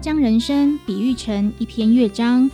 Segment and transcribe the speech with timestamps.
[0.00, 2.50] 将人生比喻成一篇乐章，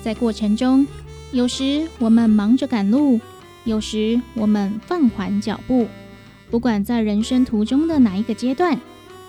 [0.00, 0.86] 在过程中，
[1.32, 3.20] 有时我们忙着赶路，
[3.64, 5.88] 有时我们放缓脚步。
[6.50, 8.78] 不管在人生途中的哪一个阶段，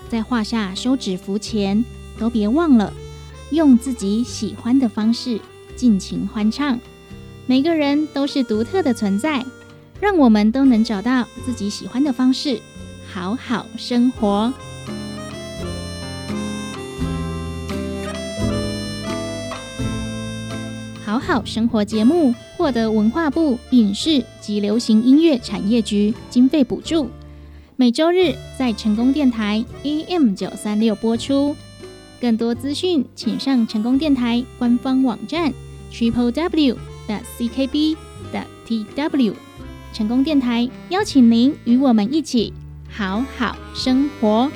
[0.08, 1.84] 在画下休止符前，
[2.20, 2.92] 都别忘了
[3.50, 5.40] 用自己喜欢的方式
[5.74, 6.78] 尽情欢唱。
[7.46, 9.44] 每个人都是独特的存在，
[10.00, 12.60] 让我们都能找到自己喜欢的方式，
[13.12, 14.52] 好好生活。
[21.06, 27.08] 好好生活节目获得文化部影视及流行音乐产业局经费补助，
[27.76, 31.54] 每周日在成功电台 AM 九三六播出。
[32.20, 35.52] 更多资讯，请上成功电台官方网站
[35.92, 36.76] triple w
[37.06, 37.96] 的 ckb
[38.32, 39.32] 的 tw。
[39.92, 42.52] 成功电台邀请您与我们一起
[42.90, 44.50] 好好生活。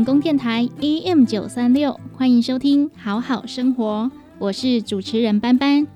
[0.00, 5.86] 成功电台 AM 九三六，欢迎收听《好好生活》，我是主持人班班。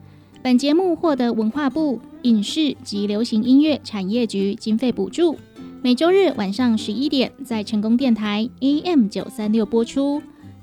[0.42, 5.38] 本节目获得文化部影视及流行音乐产业局经费补助，
[5.80, 10.20] 每周日晚上十一点在成功电台 AM 九三六播出。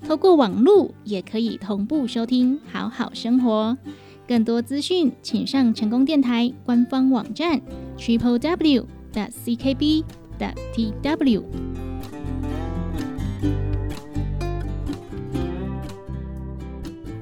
[0.08, 3.76] 透过网络也可以同步收听《好好生活》。
[4.28, 7.60] 更多资讯，请上成功电台官方网站
[7.98, 10.04] triple w 的 ckb
[10.38, 11.42] 的 tw。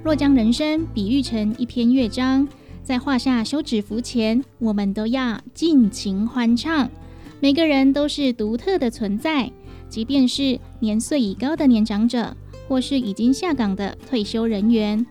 [0.02, 2.48] 若将人生比喻成一篇乐章，
[2.82, 6.90] 在画下休止符前，我们都要尽情欢唱。
[7.42, 9.52] 每个人都是独特的存在，
[9.90, 12.36] 即便是年岁已高的年长者，
[12.68, 15.06] 或是已经下岗的退休人员，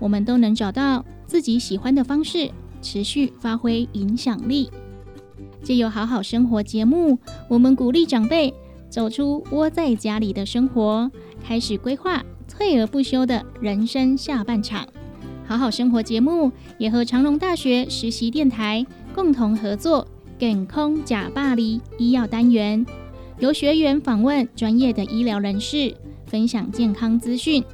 [0.00, 2.50] 我们都能找到自己喜欢的方式，
[2.82, 4.68] 持续发挥影响力。
[5.62, 7.16] 借由好好生活节目，
[7.48, 8.52] 我们鼓励长辈
[8.90, 11.08] 走出窝在家里的生活，
[11.42, 12.24] 开始规划。
[12.52, 14.86] 退而不休的人生下半场，
[15.46, 20.06] 好好生活节目也和长隆大学实习电台共同合作，
[20.38, 22.84] 健康假巴黎医药单元，
[23.38, 25.94] 由学员访问专业的医疗人士，
[26.26, 27.64] 分享健康资讯。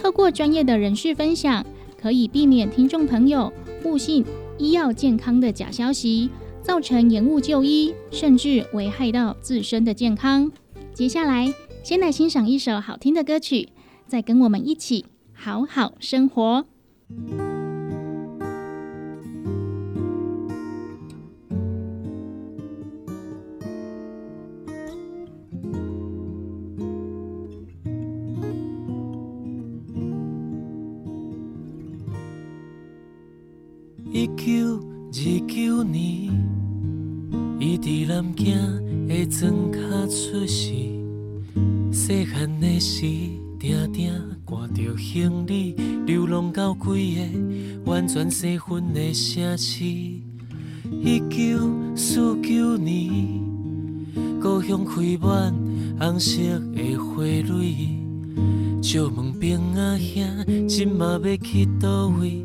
[0.00, 1.66] 透过专业的人士分享，
[2.00, 3.52] 可以避免听众朋友
[3.84, 4.24] 误信
[4.58, 6.30] 医药健康的假消息，
[6.62, 10.50] 造成延误就医，甚至危害到自身的健康。
[10.94, 11.52] 接下来，
[11.82, 13.68] 先来欣赏一首好听的歌曲。
[14.10, 16.66] 再跟我们一起好好生活。
[34.12, 34.76] 一九
[35.12, 36.32] 二九年，
[37.60, 39.78] 伊伫南京的庄卡
[40.08, 40.74] 出世，
[41.92, 43.06] 细汉的时。
[43.60, 44.10] 定定
[44.42, 45.74] 挂着行李，
[46.06, 49.84] 流浪到几个完全生分的城市。
[49.84, 53.12] 一九四九年，
[54.40, 55.54] 故乡开满
[56.00, 56.40] 红色
[56.74, 57.98] 的花蕊。
[58.80, 62.42] 借问兵仔兄，今嘛要去倒位？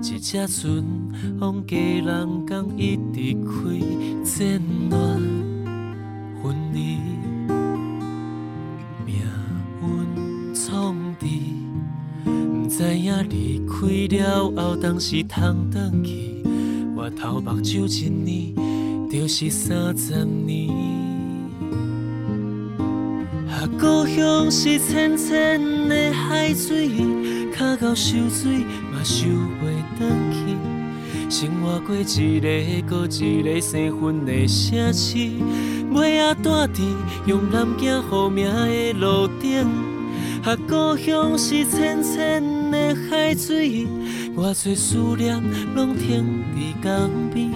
[0.00, 0.84] 一只船
[1.40, 3.84] 往家人港一直开，
[13.82, 16.40] 开了后，当时通转去，
[16.94, 18.54] 我头目睭一年，
[19.10, 20.70] 就是三十年。
[23.48, 26.90] 啊，故乡是浅浅的海水，
[27.58, 28.58] 脚到受水
[28.92, 30.56] 嘛受袂转去。
[31.28, 35.18] 生活过一个又一个生分的城市，
[35.90, 36.82] 尾仔住伫
[37.26, 39.66] 用南京好名的路顶。
[40.44, 42.51] 啊，故乡是浅浅。
[42.72, 43.86] 的海水，
[44.34, 45.40] 我多思念，
[45.76, 47.52] 拢停伫江边。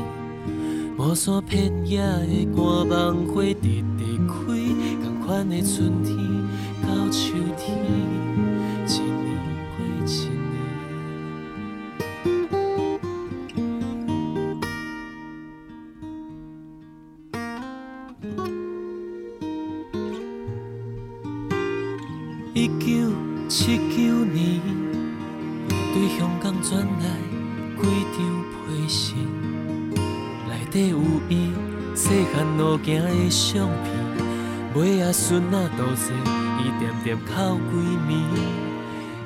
[0.98, 4.34] 无山遍野的寒梦花直直开，
[5.02, 6.16] 同款的春天
[31.06, 31.52] 有伊
[31.94, 33.94] 细汉路行的相片，
[34.74, 36.12] 尾仔孙仔都坐，
[36.58, 37.30] 伊点点哭
[37.70, 37.76] 几
[38.08, 38.10] 暝。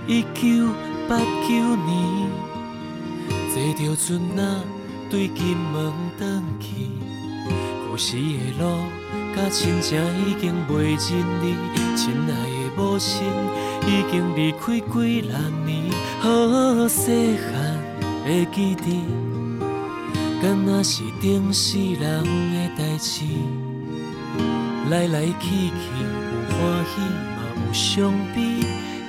[0.06, 0.68] 一九
[1.08, 1.88] 八九年，
[3.52, 4.42] 坐着船仔
[5.10, 6.90] 对金门转去，
[7.88, 8.64] 故事的路
[9.34, 11.56] 甲亲情已经袂认你，
[11.96, 13.26] 亲爱的母亲
[13.86, 15.32] 已经离开几六
[15.64, 15.90] 年，
[16.20, 17.78] 好细汉
[18.26, 19.19] 的记忆。
[20.42, 23.26] 敢若是顶世人的代志，
[24.88, 28.40] 来来去去有欢喜嘛有伤悲，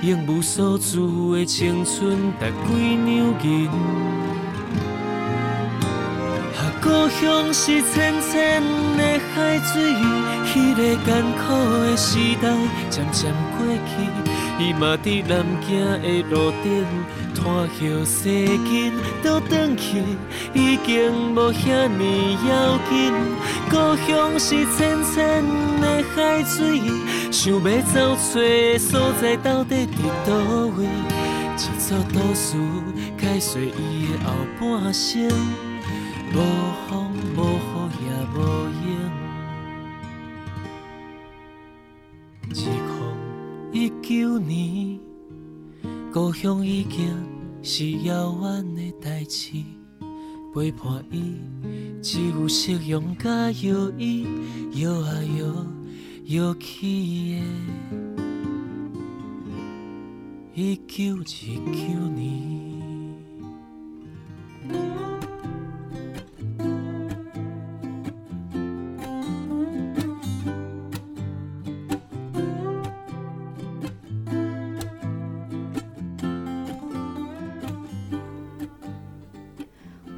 [0.02, 3.08] 用无所住的青春值几两
[3.42, 3.66] 银。
[6.54, 8.62] 啊，故乡是浅浅
[8.98, 9.94] 的海水，
[10.44, 11.42] 迄个艰苦
[11.80, 12.44] 的时代
[12.90, 13.90] 渐渐过去，
[14.62, 16.84] 伊嘛伫南京的路顶。
[17.42, 20.00] 看后世间倒转去，
[20.54, 23.12] 已经无遐尼要紧。
[23.68, 25.42] 故乡是浅浅
[25.80, 26.80] 的海水，
[27.32, 30.32] 想要走找的所在到底伫倒
[30.76, 30.86] 位？
[31.56, 32.56] 一座都市
[33.18, 35.28] 开碎伊的后半生，
[36.32, 36.38] 无
[36.88, 38.38] 风无雨也无
[38.84, 38.86] 影。
[42.54, 42.56] 一
[42.86, 42.90] 空
[43.72, 45.00] 一九年，
[46.12, 47.31] 故乡已经。
[47.64, 49.52] 是遥远的代志，
[50.52, 51.36] 陪伴伊
[52.02, 54.26] 只有夕阳甲摇椅，
[54.74, 55.46] 摇啊摇，
[56.36, 57.40] 摇起的，
[60.54, 62.42] 一九二九年。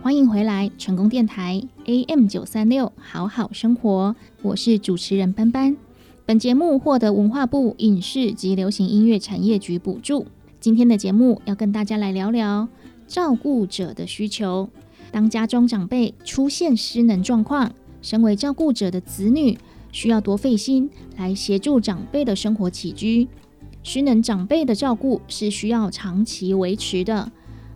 [0.04, 5.74] 欢迎回来，成功电台 AM 九三六，好好生活，我是主持人班班。
[6.26, 10.26] 本节目获得文化部影视及流行音乐产业局补助。
[10.60, 12.68] 今天的节目要跟大家来聊聊
[13.06, 14.68] 照顾者的需求。
[15.10, 17.72] 当家中长辈出现失能状况，
[18.02, 19.56] 身为照顾者的子女
[19.90, 23.26] 需要多费心来协助长辈的生活起居。
[23.82, 27.32] 失能长辈的照顾是需要长期维持的。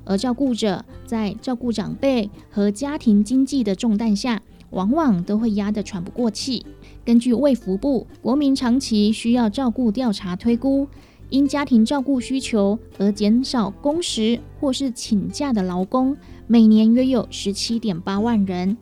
[0.08, 4.40] 而照顾者在照顾长辈和家庭经济的重担下，
[4.70, 6.64] 往往都会压得喘不过气。
[7.05, 10.88] 根据卫福部国民长期需要照顾调查推估，
[11.28, 16.16] 因家庭照顾需求而减少工时或是请假的劳工，
[16.46, 18.75] 每年约有十七点八万人；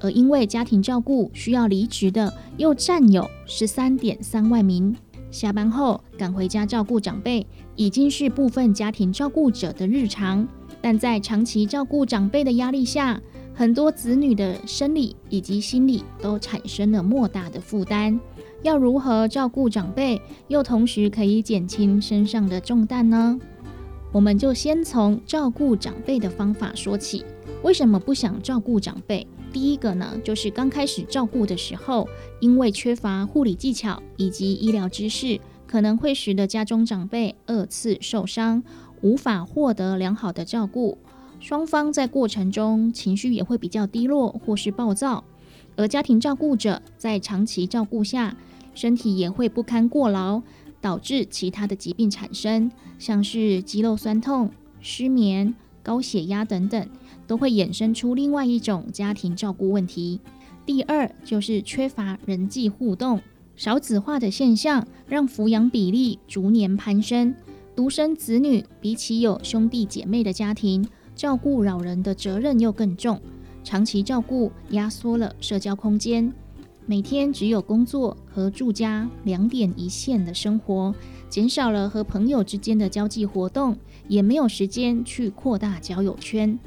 [0.00, 4.96] 而因为家庭照顾需要离职的，又占有十三点三万名。
[5.30, 10.46] 下班后赶回家照顾长辈，已经是部分家庭照顾者的日常。
[10.80, 13.20] 但在长期照顾长辈的压力下，
[13.52, 18.18] 很多子女的生理以及心理都产生了莫大的负担。
[18.62, 23.38] 要如何照顾长辈，又同时可以减轻身上的重担呢？
[24.12, 27.24] 我们就先从照顾长辈的方法说起。
[27.62, 29.26] 为什么不想照顾长辈？
[29.58, 38.62] 第一个呢，就是刚开始照顾的时候，因为缺乏护理技巧以及医疗知识，可能会使得家中长辈二次受伤，
[39.00, 40.96] 无法获得良好的照顾。
[41.40, 45.24] 双方在过程中情绪也会比较低落或是暴躁，
[45.74, 48.36] 而家庭照顾者在长期照顾下，
[48.74, 50.40] 身体也会不堪过劳，
[50.80, 56.88] 导致其他的疾病产生，像是肌肉酸痛、失眠、高血压等等。
[57.28, 60.20] 都会衍生出另外一种家庭照顾问题。
[60.66, 63.20] 第二就是缺乏人际互动，
[63.54, 67.34] 少子化的现象让抚养比例逐年攀升。
[67.76, 73.20] 独生子女比起有兄弟姐妹的家庭，照顾老人的责任又更重，
[73.62, 76.32] 长期照顾压缩了社交空间，
[76.86, 80.94] 每天只有工作和住家两点一线的生活，
[81.28, 83.76] 减少了和朋友之间的交际活动，
[84.08, 86.58] 也没有时间去扩大交友圈。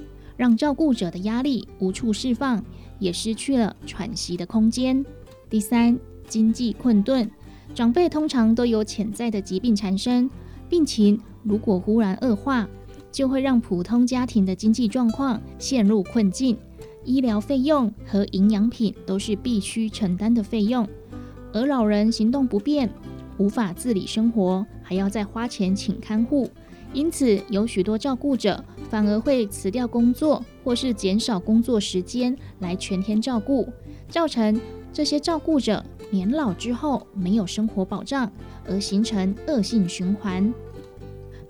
[0.42, 2.66] 让照顾者的压力无处释放，
[2.98, 5.06] 也失去了喘息的空间。
[5.48, 5.96] 第三，
[6.28, 7.30] 经济困顿，
[7.76, 10.28] 长辈通常都有潜在的疾病缠身，
[10.68, 12.68] 病情如果忽然恶化，
[13.12, 16.58] 就会让普通家庭的经济状况陷入困境。
[17.06, 20.90] 医疗费用和营养品都是必须承担的费用，
[21.54, 22.90] 而老人行动不便，
[23.38, 26.50] 无法自理生活，还要再花钱请看护，
[26.94, 33.68] 因此有许多照顾者反而会辞掉工作，或是减少工作时间来全天照顾，
[34.10, 34.60] 造成
[34.92, 38.30] 这些照顾者年老之后没有生活保障，
[38.68, 40.54] 而形成恶性循环。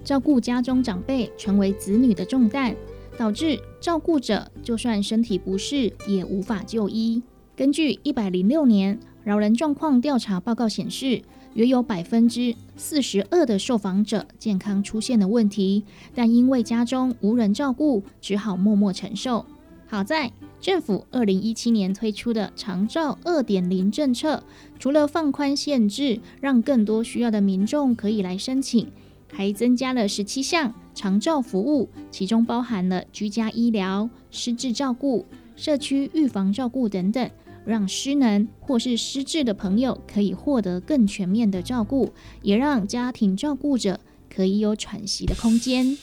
[0.03, 2.75] 照顾家中长辈成为子女的重担，
[3.17, 7.21] 导致照顾者就算身体不适也无法就医。
[7.55, 11.21] 根据一百零六年老人状况调查报告显示，
[11.53, 15.83] 约有百分之四十二的受访者健康出现了问题，
[16.15, 19.45] 但因为家中无人照顾，只好默默承受。
[19.87, 20.31] 好在
[20.61, 24.43] 政府二零一七年推出的长照二点零政策，
[24.79, 28.87] 除了放宽限制，让更多需要的民众可以来申请。
[29.33, 37.29] 还增加了十七项长照服务，其中包含了居家医疗、失智照顾、社区预防照顾等等，
[37.65, 43.99] 让失能或是失智的朋友可以获得更全面的照顾，也让家庭照顾者
[44.33, 45.97] 可以有喘息的空间。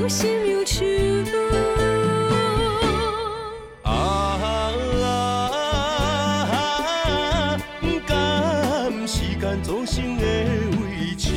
[0.00, 0.28] 有心，
[3.82, 4.38] 啊！
[7.82, 10.22] 呒甘时间造成的
[10.78, 11.30] 围墙，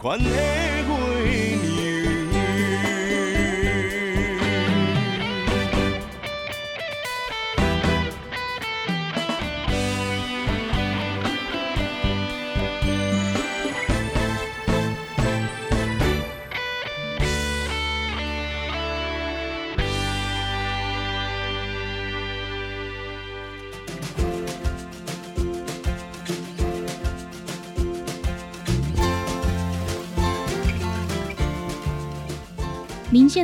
[0.00, 0.57] 关起。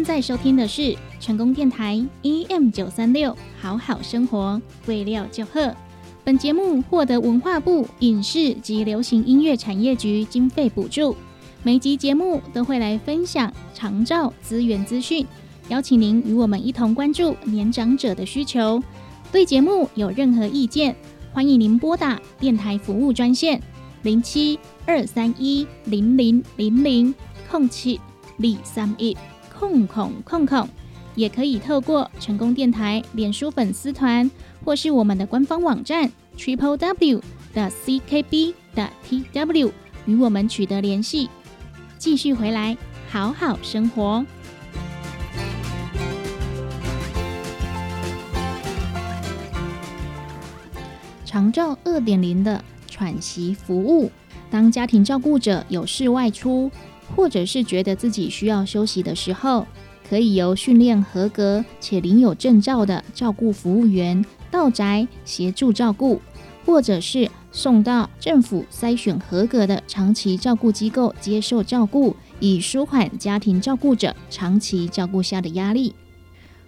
[0.04, 5.75] 在收听的是成功电台 EM 九三六，好好生活，为料就贺。
[6.23, 11.16] 本节目获得文化部影视及流行音乐产业局经费补助。
[11.62, 15.26] 每集节目都会来分享长照资源资讯，
[15.68, 18.82] 邀请您与我们一同关注年长者的需求。
[19.32, 20.94] 对节目有任何意见，
[21.32, 23.58] 欢迎您拨打电台服务专线
[24.02, 27.14] 零七二三一零零零零
[27.50, 27.99] 空七
[28.38, 29.16] 二三一。
[29.64, 30.68] 空空空空，
[31.14, 34.30] 也可以透过成功电台脸书粉丝团，
[34.62, 37.23] 或是我们的官方网站 triple w
[37.54, 39.73] 的 ckb 的 tw
[40.04, 41.30] 与我们取得联系。
[41.97, 42.76] 继续回来，
[43.09, 44.25] 好好生活。
[51.25, 54.12] 长照二点零的喘息服务，
[54.50, 56.71] 当家庭照顾者有事外出。
[57.14, 59.66] 或者是觉得自己需要休息的时候，
[60.08, 66.20] 可以由训练合格且领有证照的照顾服务员到宅协助照顾，
[66.66, 75.94] 或者是送到政府筛选合格的长期照顾机构接受照顾，以舒缓家庭照顾者长期照顾下的压力。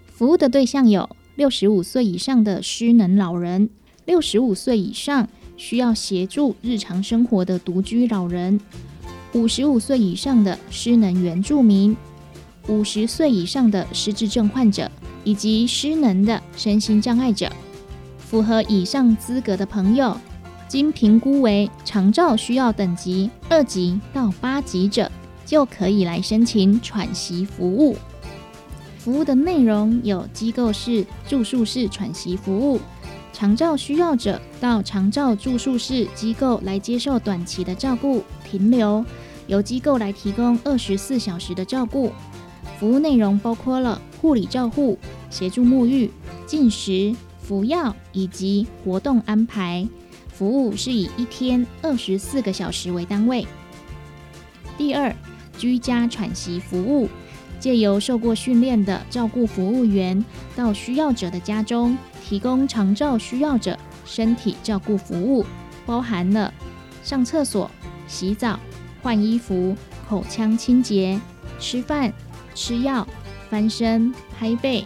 [0.06, 3.68] 服务的对象有六十五岁以上的失能老人，
[4.06, 8.58] 六十五岁以上需要协助日常生活的独居老人。
[9.36, 11.94] 五十五岁以上的失能原住民，
[12.68, 14.90] 五十岁以上的失智症患者，
[15.24, 17.52] 以及失能的身心障碍者，
[18.18, 20.16] 符合以上资格的朋友，
[20.66, 25.12] 经评估为长照需要等级二级到八级者，
[25.44, 27.94] 就可以来申请喘息服务。
[28.96, 32.80] 服务的内容有机构式、住宿式喘息服务，
[33.34, 39.04] 长照需要者到长照住宿式机构来接受短期的照顾停留。
[39.46, 42.12] 由机构来提供二十四小时的照顾
[42.78, 44.98] 服务，内容包括了护理照护、
[45.30, 46.10] 协助沐浴、
[46.46, 49.86] 进食、服药以及活动安排。
[50.28, 53.46] 服务是以一天二十四个小时为单位。
[54.76, 55.14] 第二，
[55.56, 57.08] 居家喘息服务，
[57.58, 60.22] 借由受过训练的照顾服务员
[60.54, 65.46] 到需要者的家中，提供长照需要者身体照顾服务，
[65.86, 66.52] 包含了
[67.02, 67.70] 上厕所、
[68.06, 68.60] 洗澡。
[69.02, 69.76] 换衣服、
[70.08, 71.20] 口腔清洁、
[71.58, 72.12] 吃饭、
[72.54, 73.06] 吃药、
[73.48, 74.84] 翻身、拍背、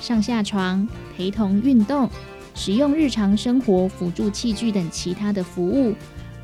[0.00, 2.08] 上下床、陪同运动、
[2.54, 5.94] 使用日常生活辅助器具等其他的服务。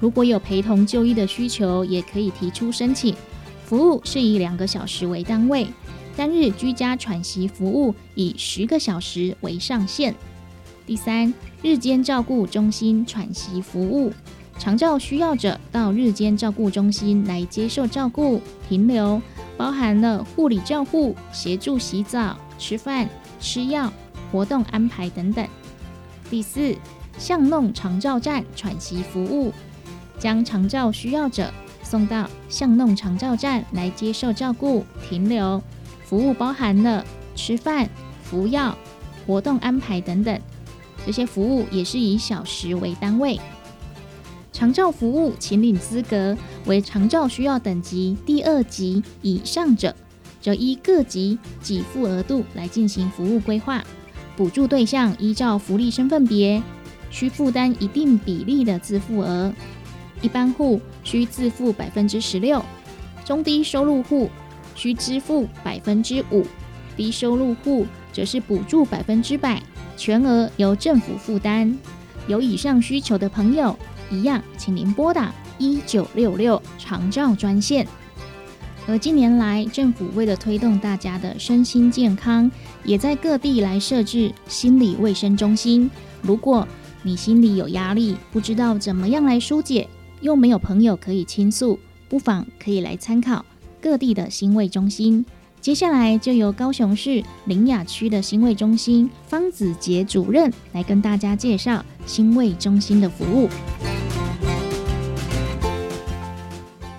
[0.00, 3.14] 如果有陪同就医的需求，也可以提出申请。
[3.64, 5.66] 服务是以两个小时为单位，
[6.16, 10.14] 单日居家喘息服务以十个小时为上限。
[10.87, 14.11] 第三，日间照顾中心喘息服务。
[14.59, 19.23] 长照需要者到日间照顾中心来接受照顾停留，
[19.57, 23.09] 包含了护理照护、协助洗澡、吃饭、
[23.40, 23.90] 吃药、
[24.31, 25.47] 活动安排等等。
[26.29, 26.77] 第四，
[27.18, 29.53] 巷弄长照站喘息服务，
[30.18, 31.51] 将长照需要者
[31.83, 35.62] 送到巷弄长照站来接受照顾停留，
[36.05, 37.05] 服务包含了
[37.37, 37.88] 吃饭、
[38.25, 38.77] 服药、
[39.25, 40.38] 活动安排等等。
[41.07, 43.40] 这些服务也是以小时为单位。
[44.59, 49.94] 长照服务请领资格为长照需要等级第二级以上者，
[50.40, 53.85] 则依各级给付额度来进行服务规划。
[54.37, 56.61] 补助对象依照福利身份别，
[57.09, 59.53] 需负担一定比例的自付额。
[60.23, 62.61] 一般户需自付百分之十六，
[63.25, 64.29] 中低收入户
[64.75, 66.44] 需支付百分之五，
[66.97, 69.62] 低收入户则是补助百分之百，
[69.97, 71.79] 全额由政府负担。
[72.27, 73.79] 有以上需求的朋友。
[74.11, 77.87] 一样，请您拨打一九六六长照专线。
[78.87, 82.51] 而近年来，政府为了推动大家的身心健康，
[82.85, 85.90] 也在各地来设置心理卫生中心。
[86.23, 86.66] 如果
[87.03, 89.87] 你心里有压力，不知道怎么样来疏解，
[90.23, 93.44] 又没有朋友可以倾诉，不妨可以来参考
[93.81, 95.25] 各地的心卫中心。
[95.61, 103.49] 接下来就由高雄市林雅区的新卫中心方子杰主任来跟大家介绍新卫中心的服务。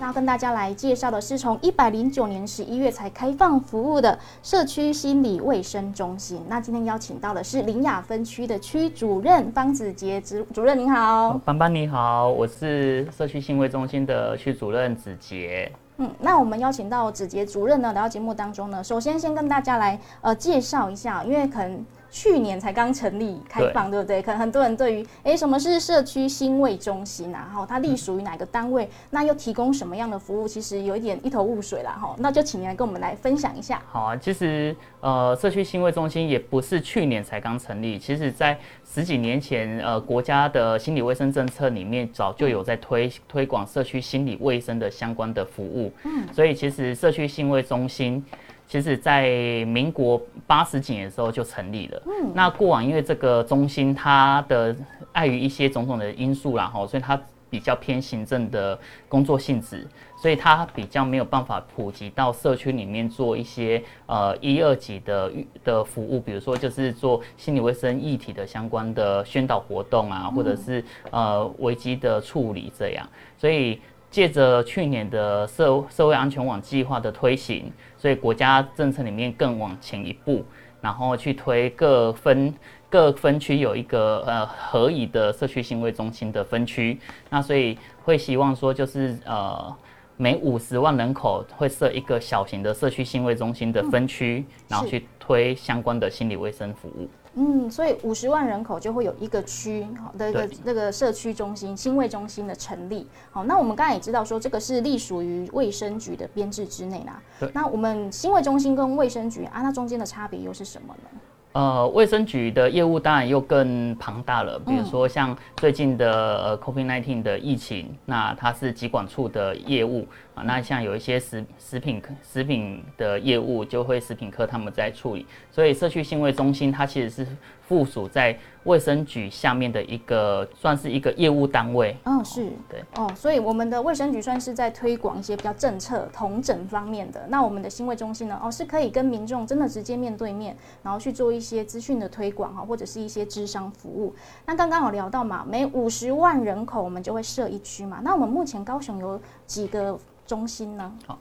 [0.02, 6.42] 那跟大家来介绍的是从一百零九年十一月才开放服务的社区心理卫生中心。
[6.50, 11.40] 那今天邀请到的是林雅分区的区主任方子杰主主任，您好。
[11.46, 15.72] 班班你好，我是社区心卫中心的区主任子杰。
[16.00, 21.86] 嗯，那我们邀请到子杰主任呢来到节目当中呢，首先先跟大家来呃介绍一下，因为可能。
[22.12, 24.22] 去年才刚成立开放，对不对？
[24.22, 27.52] 可能很多人对于哎，什么是社区新卫中心啊？
[27.54, 28.90] 哈，它隶属于哪个单位？
[29.12, 30.48] 那又提供什么样的服务？
[30.48, 32.16] 其实有一点一头雾水了哈。
[32.18, 33.82] 那就请您来跟我们来分享一下。
[33.88, 38.58] 好啊，其实呃，社区新卫中心也不是去年才刚成立，其实在
[38.92, 45.92] 十几年前，呃，国家的心理卫生政策里面早就有在推推广社区心理卫生的相关的服务。
[46.04, 48.24] 嗯，所以其实社区新卫中心。
[48.70, 49.26] 其实，在
[49.66, 52.00] 民国八十几年的时候就成立了。
[52.06, 54.76] 嗯，那过往因为这个中心它的
[55.12, 58.78] 碍于一些种种的因素啦，哈，所以它比较偏行政的
[59.08, 59.88] 工作性质，
[60.22, 65.32] 所以它比较没有办法普及到社区里面做一些呃一二级的
[65.64, 73.82] 的服务，比如说就是做心理卫生议题的相关的宣导活动啊，或者是呃危机的处理这样，所以。
[74.12, 80.44] 借着去年的社社会安全网计划的推行，所以国家政策里面更往前一步，
[80.82, 82.54] 然后去推各分
[82.90, 89.76] 各分区有一个呃合宜的社区行为中心的分区，那所以会希望说就是呃
[90.18, 97.08] 每五十万人口会设一个小型的社区行为中心的分区，然后去推相关的心理卫生服务。
[97.36, 103.08] 嗯，所以五十万人口就会有一个区好的一个那个社区中心、新卫中心的成立。
[103.32, 107.22] 好，那我们刚才也知道说，这个是隶属于卫生局的编制之内啦。
[107.54, 111.20] 那我们新卫中心跟卫生局啊，那中间的差别又是什么呢？
[111.54, 114.60] 呃，卫生局的业务当然又更庞大了。
[114.60, 116.12] 比如说像最近的
[116.44, 120.08] 呃 COVID-19 的疫情，那它是疾管处的业务
[120.40, 120.44] 啊。
[120.46, 125.26] 那像有一些食食品食品的业务，就会食品科他们在处理。
[125.52, 127.28] 所以社区信卫中心它其实是。
[127.70, 131.96] 附属在卫生局下面的一个，算是一个业务单位。
[132.06, 137.28] 嗯，是对哦，所以我们的卫生局算是在推广一些比较政策同整方面的。
[137.30, 144.16] 那我们的新卫中心呢，哦，是可以跟民众真的直接面对面，然后去做一些资讯的推广哈，或者是一些智商服务。
[144.48, 148.00] 那刚刚有聊到嘛，每五十万人口我们就会设一区嘛。
[148.04, 149.96] 那我们目前高雄有几个
[150.30, 150.94] 中心呢？
[151.08, 151.20] 好，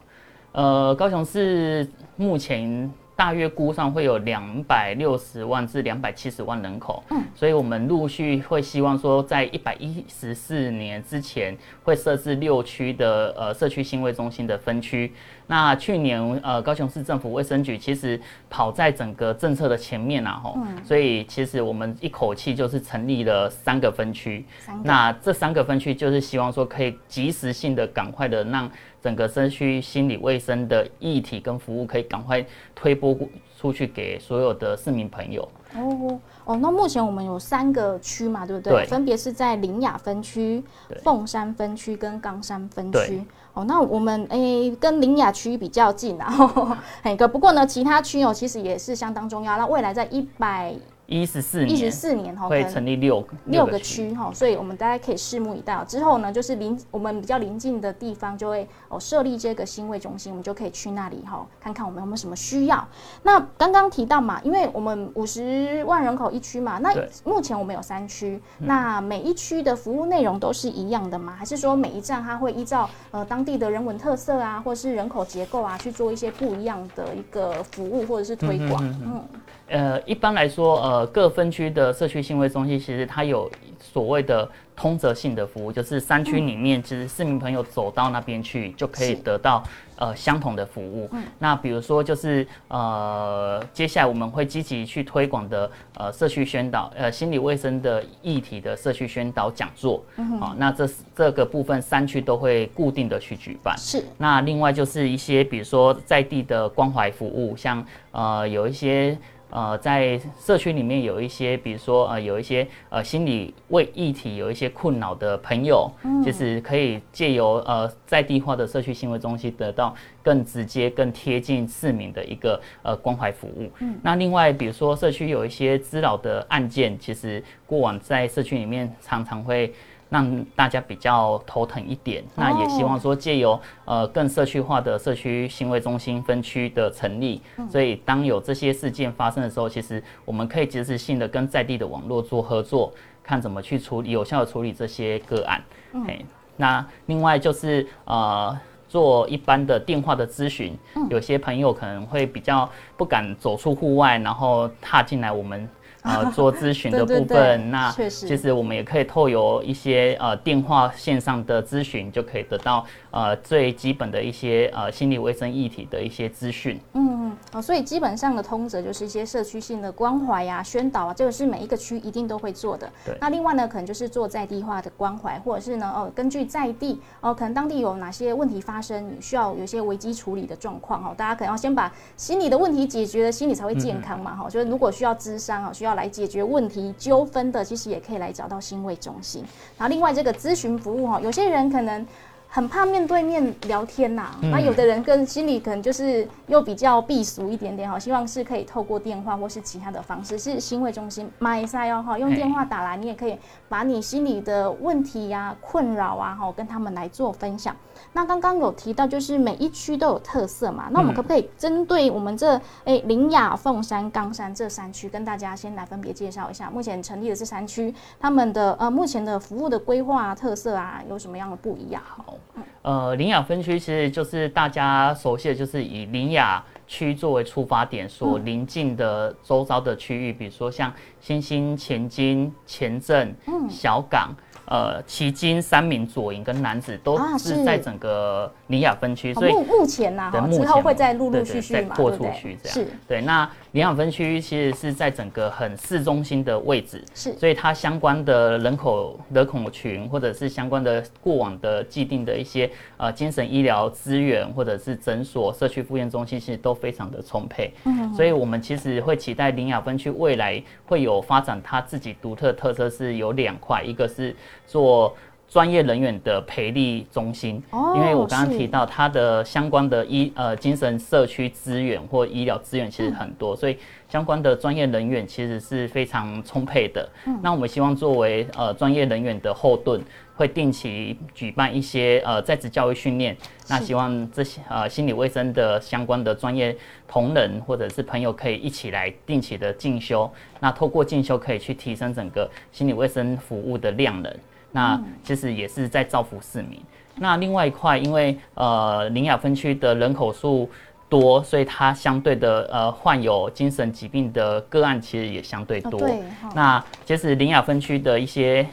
[0.53, 2.93] 呃，高雄市目前。
[3.19, 15.13] 大约估上会有两百六十万至两百七十万人口，嗯，所以我们陆续会希望说，在一百一十四年之前会设置六区的呃社区新卫中心的分区。
[15.49, 24.47] 那去年呃高雄市政府卫生局其实跑在整个政策的前面啊，吼，所以其实我们一口气就是成立了三个分区。
[24.85, 28.71] 那这三个分区就是希望说可以及时性的赶快的让。
[29.03, 33.17] 整个社区心理卫生的议题跟服务可以赶快推播
[33.59, 35.49] 出去给所有的市民朋友。
[35.75, 38.73] 哦哦，那目前我们有三个区嘛，对不对？
[38.73, 38.87] 对。
[38.87, 40.63] 分别是在林雅分区、
[41.03, 43.23] 凤山分区跟冈山分区。
[43.53, 49.59] 哦，那我们诶跟林雅区比较近啊， 哎个不过呢，其他区哦其实也是相当重要。
[49.59, 50.75] 那未来在一百。
[51.09, 55.83] 一十四年，一十四年哈，会成立六个六个区哈，所以我们大家可以拭目以待。
[55.87, 62.87] 之后呢，就是邻我们比较邻近的地方就会哦设立这个新卫中心，我们就可以去那里哈，看看我们有没有什么需要。
[63.23, 66.95] 那刚刚提到嘛，因为我们五十万人口一区嘛，那
[67.25, 71.35] 目前我们有三区，那每一区的服务内容都是一样的吗？
[71.39, 78.85] 还是说每一站它会依照呃当地的人文特色啊，或是人口结构啊，去做一些不一样的一个服务或者是推广？
[79.03, 79.25] 嗯。
[79.69, 89.63] 呃，一般来说，呃，各分区的社区信卫中心其实它有所谓的通则性的服务，就是山区里面，其实市民朋友走到那边去就可以得到
[89.97, 91.09] 呃相同的服务。
[91.13, 100.03] 嗯那比如说，就是呃，接下来我们会积极去推广的呃社区宣导，呃心理卫生的议题的社区宣导讲座。
[100.17, 103.77] 嗯好，那这这个部分山区都会固定的去举办。
[103.77, 104.03] 是。
[104.17, 109.17] 那另外就是一些比如说在地的关怀服务，像呃有一些。
[109.51, 123.71] 呃，在社区里面有一些，比如说呃，有一些呃心理为议题有一些困扰的朋友，嗯就是可以借由呃在地化的社区行为中心得到更直接、更贴近市民的一个呃关怀服务。
[123.81, 129.73] 嗯，那另外比如说社区有一些滋扰的案件，其实过往在社区里面常常会。
[130.09, 132.25] 让大家比较头疼一点。
[132.35, 137.41] 那也希望说借由呃更社区化的社区行为中心分区的成立，
[137.71, 142.93] 所以当有这些事件发生的时候，其实我们可以及时性的跟在地的网络做合作，
[143.23, 145.63] 看怎么去处理有效的处理这些个案。
[146.07, 146.25] 嘿，
[146.57, 148.59] 那另外就是呃。
[148.89, 150.75] 做一般的电话的咨询，
[151.11, 152.67] 有些朋友可能会比较
[152.97, 155.69] 不敢走出户外，然后踏进来我们
[156.09, 157.71] 呃做咨询的部对对对分。
[157.71, 166.81] 那确实其实我们也可以透由一些呃电话线上的咨询，就可以得到呃最基本的一些呃心理卫生议题的一些资讯。
[166.95, 172.91] 嗯，哦，所以基本上的通则就是一些社区性的关怀呀、宣导啊，这个是每一个区一定都会做的。
[173.05, 184.49] 对那另外呢，可能就是做在地化的关怀，或者是呢，哦，根据在地哦，可能当地有哪些问题发生，你需要有一些危机处理的状况哦，大家可能要先把心理的问题解决了，心理才会健康嘛哈。
[184.49, 189.45] 就是如果需要咨商啊，需要来解决问题纠纷的，其实也可以来找到心卫中心。
[189.77, 192.07] 然后另外这个咨询服务哈，有些人可能。
[192.51, 203.37] 很怕面对面聊天呐、那、有的人跟心里可能就是又比较避俗一点点哈，希望是可以透过电话或是其他的方式，是心会中心买赛哦哈，用电话打来，你也可以
[203.69, 207.77] 把你心里的问题呀、困扰啊哈，跟他们来做分享。
[208.13, 222.03] 那刚刚有提到，就是每一区都有特色嘛，那我们可不可以针对我们这诶林雅、凤山、冈山这三区，跟大家先来分别介绍一下，目前成立的这三区，他们的呃目前的服务的规划、啊、特色啊，有什么样的不一样？
[222.05, 222.35] 好，
[222.83, 233.35] 呃，林雅分区其实就是大家熟悉的，就是以林雅区作为出发点，所邻近的周遭的区域，比如说像新兴、前金、前镇、
[233.69, 234.31] 小港。
[234.71, 237.65] 呃，旗津、三明、左营跟南子都啊是是。
[237.65, 242.41] 在整个尼亚分区，所以哦目目前呐、哈，对目前之后会再陆陆续续扩出对不对？
[242.41, 242.75] 去这样。
[242.75, 242.89] 是。
[243.09, 243.21] 对。
[243.23, 257.71] 那林雅分区其实是在整个很市中心的位置，是所以它相关的人口人口群，或者是相关的过往的既定的一些呃精神医疗资源，或者是诊所、社区复健中心，其实都非常的充沛。
[257.85, 264.35] 嗯，所以我们其实会期待林雅分区未来会有发展它自己独特特色，是有两块，一个是
[264.67, 265.15] 做。
[265.49, 273.79] 专业人员的培力中心，哦因为我刚刚提到它的相关的医呃精神社区资源或医疗资源其实很多，所以
[274.11, 277.09] 相关的专业人员其实是非常充沛的。
[277.43, 280.03] 那我们希望作为呃专业人员的后盾，
[280.37, 283.35] 会定期举办一些呃在职教育训练。
[283.71, 290.31] 那希望这些呃心理卫生的相关的专业同仁或者是朋友可以一起来定期的进修。
[290.61, 294.35] 那透过进修可以去提升整个心理卫生服务的量能。
[294.73, 296.81] 那其实也是在造福市民。
[297.17, 300.71] 那另外一块，因为呃林雅分区的人口数
[301.09, 305.99] 多，所以它相对的呃患有精神疾病的个案其实也相对多。
[305.99, 306.23] 哦对
[306.55, 308.65] 那其实林雅分区的一些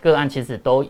[0.00, 0.84] 个案，其实都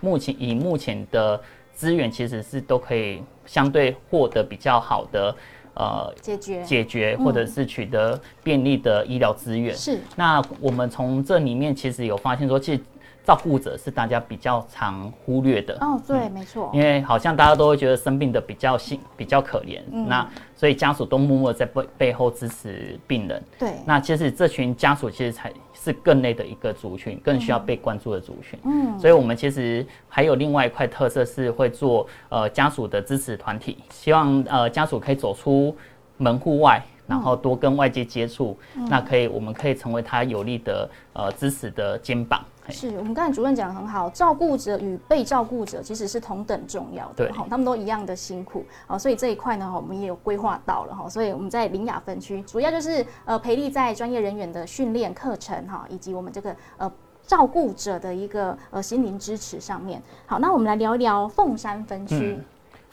[0.00, 1.40] 目前以目前的
[1.72, 5.36] 资源，其实是都可以相对获得比较好的
[5.74, 9.72] 呃解决解决，或者是取得便利的医疗资源。
[9.76, 12.80] 是那我们从这里面其实有发现说，其实
[13.28, 15.76] 照顾者是大家比较常忽略的。
[15.82, 20.08] 哦，对，没错，因为好像大家都会觉得生病的比较辛比较可怜，嗯。
[20.08, 23.44] 那所以家属都默默在背背后支持病人。
[23.58, 28.58] 对，那其实这群家属其实才是更累的一个族群，更需要被关注的族群。
[28.64, 35.76] 嗯，所以我们其实还有另外一块特色是会做呃家属的支持团体，希望呃家属可以走出
[36.16, 42.42] 门户外，然后多跟外界接触，那可以我们可以成为他有力的呃支持的肩膀。
[42.68, 42.72] 嘿。
[42.72, 56.92] 是我们刚才主任讲的很好，照顾者与被照顾者其实是同等重要的，对哈，他们都一样的辛苦，好，所以这一块呢，我们也有规划到了哈，所以我们在林雅分区主要就是呃培力在专业人员的训练课程哈，以及我们这个呃。
[57.26, 62.44] 照顾者的一个呃心灵支持上面，好，那我们来聊一聊凤山分区，嗯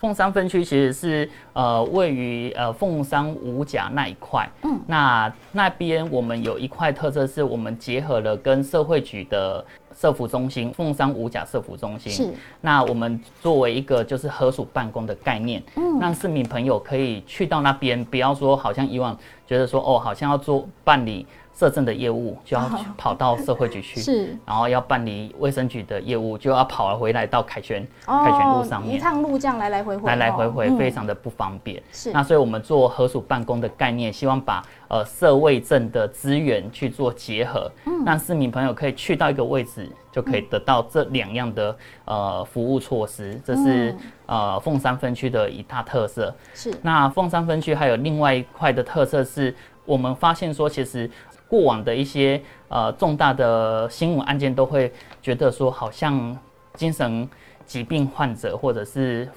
[0.06, 9.66] 凤山分区其实是呃位于呃凤山五甲那一块，嗯，那那边我们有一块特色是我们结合了跟社会局的
[9.96, 12.32] 社服中心凤山五甲社服中心，是。
[12.62, 24.38] 那我们作为一个就是合署办公的概念，嗯，让市民朋友可以去到那边，不要说好像以往觉得说哦，好像要做办理社政的业务就要跑到社会局去，是。
[24.46, 28.94] 然后要办理卫生局的业务就要跑回来到凯旋凯旋路上面。
[28.94, 30.76] 哦一趟路这样来来回回，来来回回哦。
[30.78, 31.82] 非常的不方便。
[31.94, 32.12] 是。
[32.12, 38.04] 那所以我们做合署办公的概念，希望把呃社卫政的资源去做结合，嗯。
[38.06, 44.00] 让市民朋友可以去到一个位置，就可以得到这两样的呃服务措施，这是、嗯。
[44.26, 46.36] 呃凤山分区的一大特色。
[46.54, 46.74] 是。
[46.82, 51.10] 那凤山分区还有另外一块的特色是，我们发现说，其实
[51.48, 56.38] 过往的一些呃重大的新闻案件，都会觉得说好像
[56.74, 57.28] 精神
[57.66, 59.28] 疾病患者或者是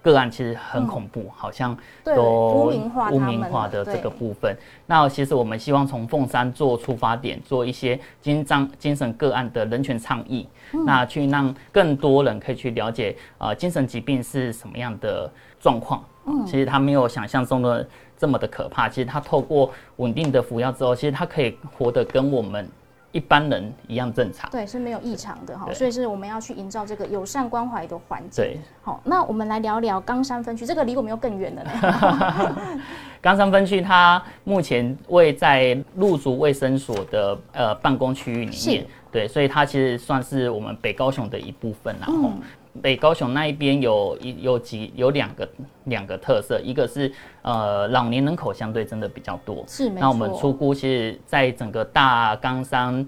[0.00, 4.56] 个案其实很恐怖，好像都污名化污名化的这个部分。
[4.86, 16.02] 那其实我们希望从凤山做出发点，做一些精张精神个案的人权倡议，嗯那去让更多人可以去了解呃精神疾病是什么样的状况。
[16.26, 17.86] 嗯，其实他没有想象中的
[18.18, 18.88] 这么的可怕。
[18.88, 22.68] 其实它透过稳定的服药之后，其实它可以活得跟我们
[23.12, 24.50] 一般人一样正常。
[24.50, 28.44] 对，是没有异常的哈，所以是我们要去营造这个友善关怀的环境。
[28.44, 32.80] 对，好，那我们来聊聊冈山分区，这个离我们又更远了呢。
[33.22, 42.40] 冈山分区它目前位在入竹卫生所的呃办公区域里面，对，所以它其实算是我们北高雄的一部分然后、嗯
[42.80, 45.48] 北高雄那一边有一有几有两个
[45.84, 47.12] 两个特色，一个是
[47.42, 53.06] 呃老年人口相对真的比较多，是没那我们错出估其实在整个大冈山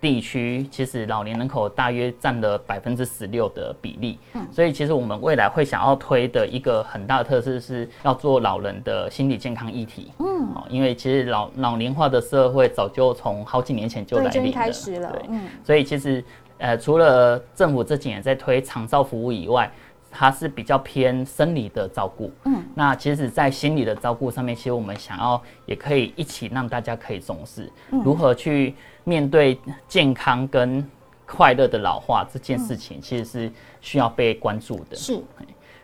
[0.00, 4.18] 地区，其实老年人口大约占了百分之十六的比例。
[4.34, 10.10] 嗯，所以其实我们未来会想要推的一个很大的特色是要做老人的心理健康议题。
[10.18, 14.50] 嗯，哦，因为其实老老龄化的社会早就从好几年前就来临了。
[14.52, 15.08] 开始了。
[15.12, 16.24] 对，，嗯，所以其实
[16.62, 19.68] 呃，除了政府这几年在推长照服务以外，
[20.12, 22.30] 它是比较偏生理的照顾。
[22.44, 30.88] 嗯，那其实，在心理的照顾上面，其实我们想要也可以一起让大家可以重视，如何去面对健康跟
[31.26, 34.94] 快乐的老化这件事情，其实是需要被关注的。
[34.94, 35.20] 是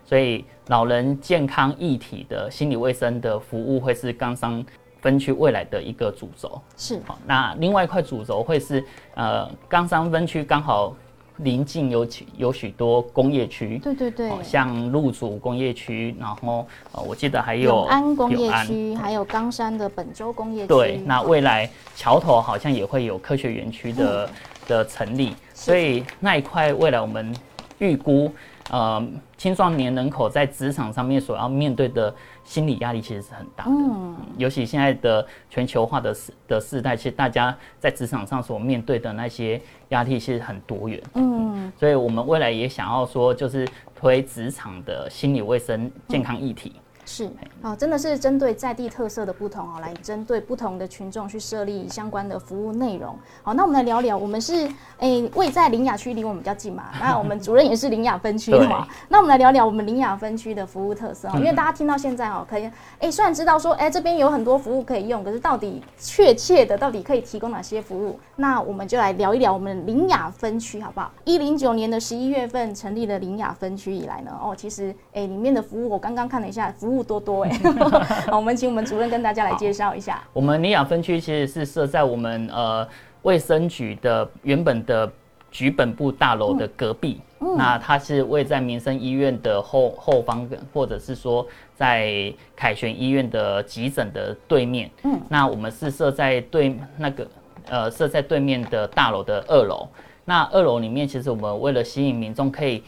[0.04, 4.64] 所以老人健康议题的心理卫生的服务会是冈山
[5.00, 6.61] 分区未来的一个主轴。
[6.76, 8.84] 是，好，那另外一块主轴会是
[9.14, 10.94] 呃冈山分区刚好
[11.38, 14.30] 临近有许有许多工业区，对对对。
[14.30, 20.68] 哦，像鹿竹工业区，然后呃我记得还有永安工业区，还有冈山的本州工业区。
[20.68, 24.30] 对，那未来桥头好像也会有科学园区的、嗯。
[24.68, 27.34] 的成立，所以那一块未来我们
[27.78, 28.30] 预估，
[28.70, 29.02] 呃，
[29.37, 33.70] 青壮年人口在职场上面所要面对的心理压力其实是很大的。
[33.70, 41.02] 嗯，尤其现在的全球化的时的时代，其实大家在职场上所面对的那些压力其实很多元。
[41.14, 46.74] 嗯，所以我们未来也想要说，就是推职场的心理卫生健康议题。
[47.09, 47.27] 是
[47.62, 53.18] 哦，真的是针对在地特色的不同哦，来针对不同的群众去设立相关的服务内容。
[53.42, 56.90] 好，那我们来聊聊，我们是诶位在林雅区，离我们比较近嘛。
[57.01, 58.87] 那我们主任也是林雅分区的嘛。
[59.09, 68.21] 那我们来聊聊我们林雅分区的服务特色哦，因为大家听到现在哦，可以诶虽然知道说诶这边有很多服务可以用，可是到底确切的到底可以提供哪些服务？
[68.37, 71.11] 那我们就来聊一聊我们林雅分区好不好？
[71.25, 77.50] 一零九年的十一月份成立了林雅分区以来呢，哦，其实诶里面的服务我刚刚看了一下，服务多多哎。
[78.30, 80.22] 好，我们请我们主任跟大家来介绍一下。
[80.32, 82.87] 我们尼亚分区其实是设在我们呃
[83.22, 85.11] 卫生局的原本的
[85.50, 87.20] 局本部大楼的隔壁。
[87.56, 94.90] 那它是位在民生医院的后后方，或者是说在凯旋医院的急诊的对面。
[95.04, 97.28] 嗯，那我们是设在对那个
[97.68, 99.88] 呃设在对面的大楼的二楼。
[100.24, 102.82] 那二楼里面，其实我们为了吸引民众可以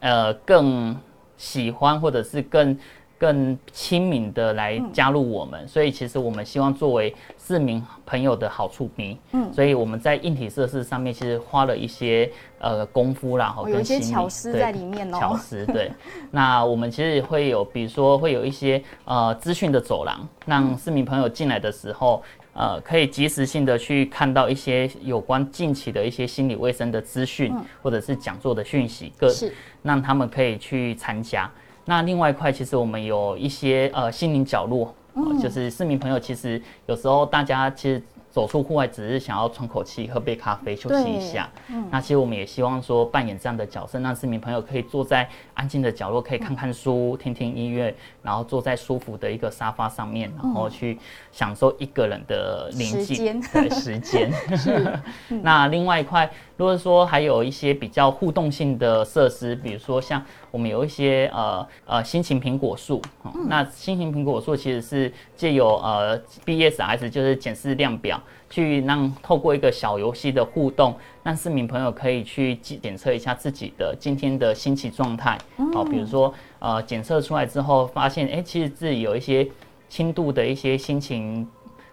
[0.00, 0.94] 呃更
[1.36, 2.76] 喜欢或者是更
[3.24, 15.90] 更亲民的来加入我们，所以其实我们希望作为市民朋友的好处迷，嗯，所以我们在硬体设施上面其实花了一些呃功夫啦，哦有一些巧思在里面哦巧思对。
[16.30, 22.22] 那我们其实会有，比如说会有一些呃资讯的走廊，让市民朋友进来的时候。
[22.56, 31.50] 呃，可以及时性的去看到一些有关近期的一些心理卫生的资讯，或者是讲座的讯息，各是让他们可以去参加。
[31.84, 41.48] 那另外一块，其实我们有一些呃心灵角落，呃就是市民朋友，其实有时候大家其实走出户外，只是想要喘口气、喝杯咖啡、休息一下。
[41.90, 50.98] 那其实我们也希望说扮演这样的角色，让市民朋友可以坐在安静的角落，可以看看书、听听音乐，然后坐在舒服的一个沙发上面，然后去
[51.30, 53.40] 享受一个人的宁静时间。
[53.52, 54.32] 对时间。
[55.42, 70.94] 那另外一块，如果说还有一些比较互动性的设施，比如说像我们有一些呃呃心情苹果树，哦那心情苹果树其实是借由呃 BSS 就是检视量表，去让透过一个小游戏的互动，
[71.24, 75.36] 让市民朋友可以去检检测一下自己的今天的心情状态，
[75.74, 79.44] 哦，比如说呃检测出来之后发现，哎、其实自己有一些
[79.88, 81.48] 轻度的一些心情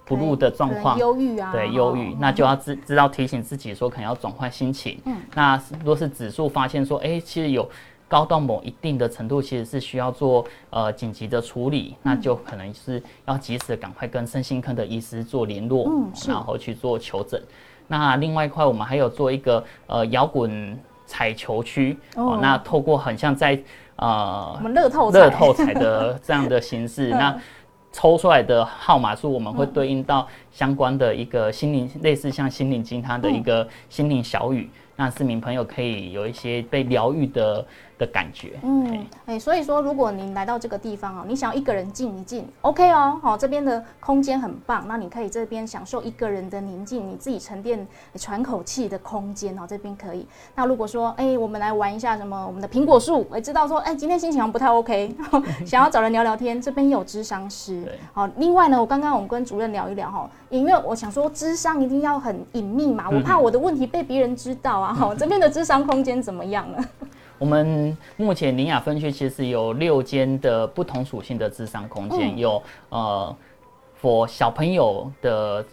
[0.05, 4.99] 不入的状况，忧郁啊，对，忧郁哦，那就要知知道提醒自己说可能要转换心情。
[5.05, 7.69] 嗯，那如果是指数发现说，哎、其实有
[8.07, 17.41] 高到某一定的程度，其实是需要做呃紧急的处理，那就可能是要及时的赶快跟身心科的医师做联络，嗯然后去做求诊。
[17.87, 22.33] 那另外一块，我们还有做一个呃摇滚彩球区，哦。
[22.33, 23.57] 哦，那透过很像在
[23.95, 25.19] 呃我们乐透彩。
[25.19, 27.41] 乐透彩的这样的形式，嗯 那
[27.91, 37.65] 抽出来的号码数，我们会对应到相关的一个心灵，类似像心灵鸡汤的一个心灵小语，让市民朋友可以有一些被疗愈的
[38.01, 38.59] 的感觉。
[38.63, 50.25] 嗯，哎、所以说，如果你来到这个地方哦，你想要一个人静一静，OK 哦，好、这边的空间很棒，那你可以这边享受一个人的宁静，你自己沉淀、喘口气的空间哦，这边可以。
[50.55, 55.15] 那如果说，哎、我们来玩一下什么我们的苹果树，哎，知道说，哎、今天心情好像不太 OK，
[55.63, 57.99] 想要找人聊聊天，这边有智商师对。
[58.13, 64.91] 好，另外呢，我刚刚我们跟主任聊一聊哈，因为我想说，智商一定要很隐秘嘛，我怕我的问题被别人知道啊。
[64.91, 66.83] 哈、 这边的智商空间怎么样呢？
[67.41, 73.35] 我们目前林雅分区其实有六间的不同属性的智商空间，嗯有呃
[74.01, 75.63] ，for 小朋友的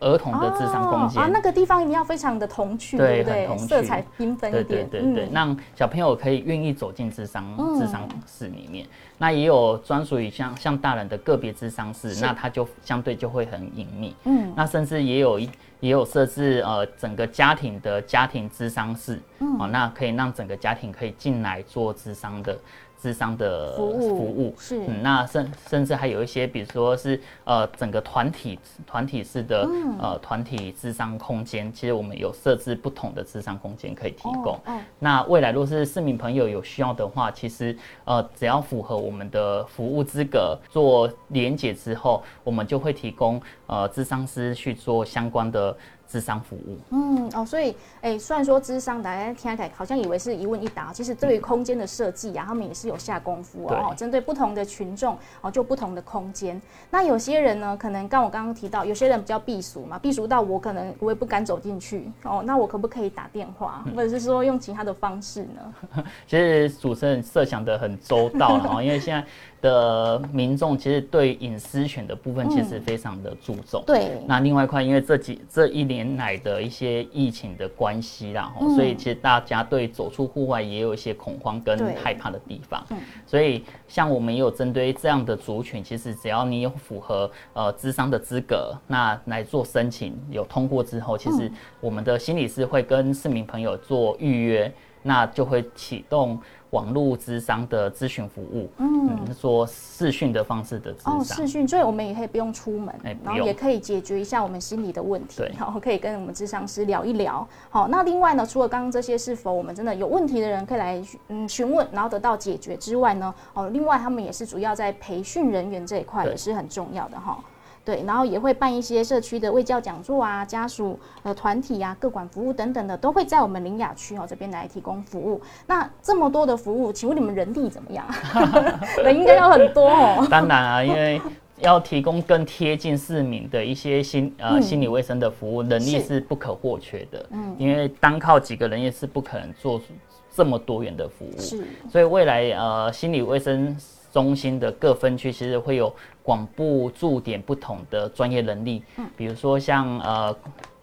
[0.00, 1.22] 儿童的智商空间。
[1.22, 3.48] 哦啊，那个地方一定要非常的童趣，对对不对？
[3.48, 8.86] 很童趣色彩缤纷对一点，对对对，嗯让小朋友可以愿意走进智商嗯智商室里面。
[9.18, 14.16] 那也有专属于像像大人的个别智商室，那它就相对就会很隐秘。
[14.24, 15.50] 嗯那甚至也有一
[15.80, 22.58] 也有设置呃整个家庭的家庭智商室，嗯哦，那可以让整个家庭可以进来做智商的
[23.00, 24.54] 智商的服务服务。
[24.58, 34.54] 是嗯，那甚甚至还有一些，比如说是呃整个团体团体式的、嗯呃团体智商空间，其实我们有设置不同的智商空间可以提供。
[34.54, 45.74] 哦哦那未来若是市民朋友有需要的话，其实呃只要符合我们的服务资格做连结之后，我们就会提供呃智商师去做相关的
[46.10, 46.76] 智商服务。
[46.90, 56.60] 嗯哦，所以哎，虽然说智商大家听起来好像以为是一问一答，其实对于空间的设计啊，他们也是有下功夫哦针对不同的群众哦，就不同的空间。
[56.90, 66.04] 那有些人呢，可能刚我刚刚提到，有些人比较避俗嘛，避俗到我可能我也不敢走进去哦，那我可不可以打电话， 或者是说用其他的方式呢？
[66.26, 69.24] 其实主持人设想的很周到了哈，因为现在
[69.60, 73.82] 的民众其实对隐私权的部分其实非常的注重。
[73.86, 78.74] 对，那另外一块，因为这几这一年来的一些疫情的关系啦，吼嗯。
[78.74, 82.84] 所以其实大家对走出户外也有一些恐慌跟害怕的地方。
[82.90, 82.98] 嗯。
[83.26, 91.36] 所以像我们也有针对这样的族群，其实只要你有符合呃智商的资格，那来做申请，有通过之后，其嗯。
[91.36, 96.38] 实我们的心理师会跟市民朋友做预约，那就会启动
[96.70, 101.36] 网络咨商的咨询服务，嗯嗯，做视讯的方式的智哦，商。
[101.36, 107.46] 视讯，所以我们也可以不用出门，哎然后也可以解决一下我们心理的问题然后，可以跟我们智商师聊一聊。
[107.68, 117.38] 好，那另外呢，除了刚刚这些是否我们真的有问题的人可以来嗯询问，然后得到解决之外呢，哦，另外他们也是主要在培训人员这一块也是很重要的哈。
[117.84, 125.40] 对，然后也会办一些社区的卫教讲座啊，家属呃团体啊、各管服务等等的，都会在我们林雅区哦这边来提供服务。
[125.66, 128.06] 那这么多的服务，请问你们人力怎么样？
[129.02, 130.26] 人应该要很多哦。
[130.30, 131.20] 当然啊，因为
[131.58, 137.26] 要提供更贴近市民的一些心呃、嗯心理卫生的服务，能力是是不可或缺的。
[137.30, 139.86] 嗯因为单靠几个人也是不可能做出
[140.34, 141.38] 这么多元的服务。
[141.38, 143.76] 是，所以未来呃心理卫生
[144.12, 145.92] 中心的各分区其实会有
[146.22, 149.06] 广布驻点不同的专业能力，嗯。
[149.16, 150.36] 比如说像呃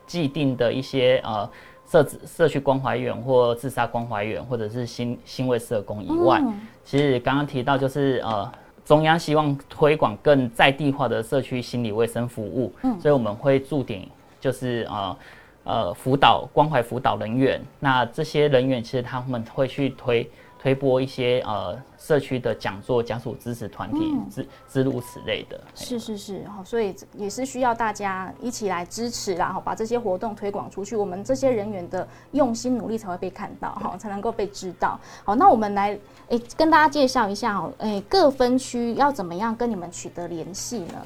[0.06, 1.50] 既定的一些呃。
[1.90, 6.54] 社社区关怀员或自杀关怀员，或者是新新卫社工以外，嗯。
[6.84, 8.52] 其实刚刚提到就是呃，
[8.84, 13.00] 中央希望推广更在地化的社区心理卫生服务，嗯。
[13.00, 14.02] 所以我们会驻点
[14.42, 15.18] 就是呃
[15.64, 20.30] 呃辅导关怀辅导人员，那这些人员其实他们会去推
[20.62, 25.60] 推播一些呃社区的讲座、家属支持团体嗯之之如此类的。
[25.76, 35.00] 是是是，好，所以也是需要大家一起来支持啦，哈，把这些活动推广出去，我们这些人员的用心努力才会被看到，哈，才能够被知道。
[35.24, 35.98] 好，那我们来
[36.30, 41.02] 诶跟大家介绍一下哦，诶各分区要怎么样跟你们取得联系呢？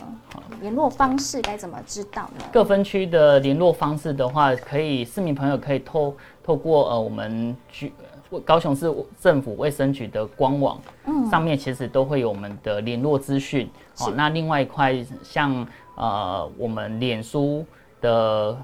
[0.60, 2.46] 联络方式该怎么知道呢？
[2.52, 8.01] 各分区的联络方式的话，可以市民朋友可以透透过呃我们局呃
[8.40, 13.70] 高雄市政府卫生局的官网，嗯上面其实都会有我们的联络资讯。
[13.96, 15.66] 是哦，那另外一块像
[15.96, 17.66] 呃我们脸书
[18.00, 18.58] 的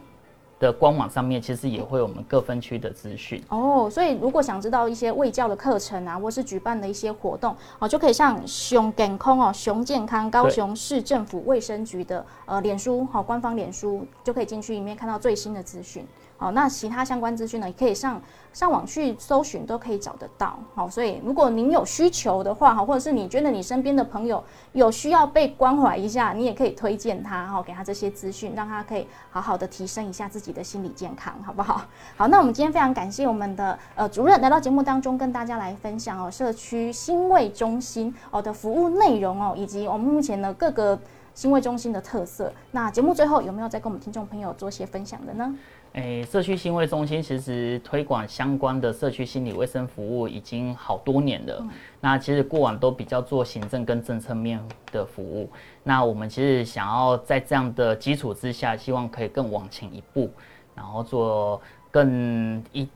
[0.60, 3.44] 的官网上面，其实也会有我们各分区的资讯。
[3.50, 16.04] 哦，所以如果想知道一些卫教的课程啊，或是举办的一些活动哦，就可以上熊健康哦，熊健康高雄市政府卫生局的呃脸书好、官方脸书，就可以进去里面看到最新的资讯。
[16.38, 18.22] 好，那其他相关资讯呢，也可以上
[18.54, 20.60] 上网去搜寻，都可以找得到。
[20.76, 31.82] 好，所以如果您有需求的话，哈，或者是你觉得你身边的朋友有需要被关怀一下，你也可以推荐他，哈，给他这些资讯，让他可以好好的提升一下自己的心理健康，好不好？
[32.16, 41.00] 好，那我们今天非常感谢我们的呃主任来到节目当中，跟大家来分享哦社区新卫中心哦的服务内容哦，以及我们目前的各个
[41.34, 42.52] 新卫中心的特色。
[42.72, 45.56] 那节目最后有没有再跟我们听众朋友做些分享的呢？
[45.98, 51.68] 诶，社区心卫中心其实推广相关的社区心理卫生服务已经好多年了。
[52.00, 55.50] 那其实过往都比较做行政跟政策面的服务。
[55.84, 60.30] 那我们其实想要在这样的基础之下，希望可以更往前一步，
[60.76, 62.88] 然后做更一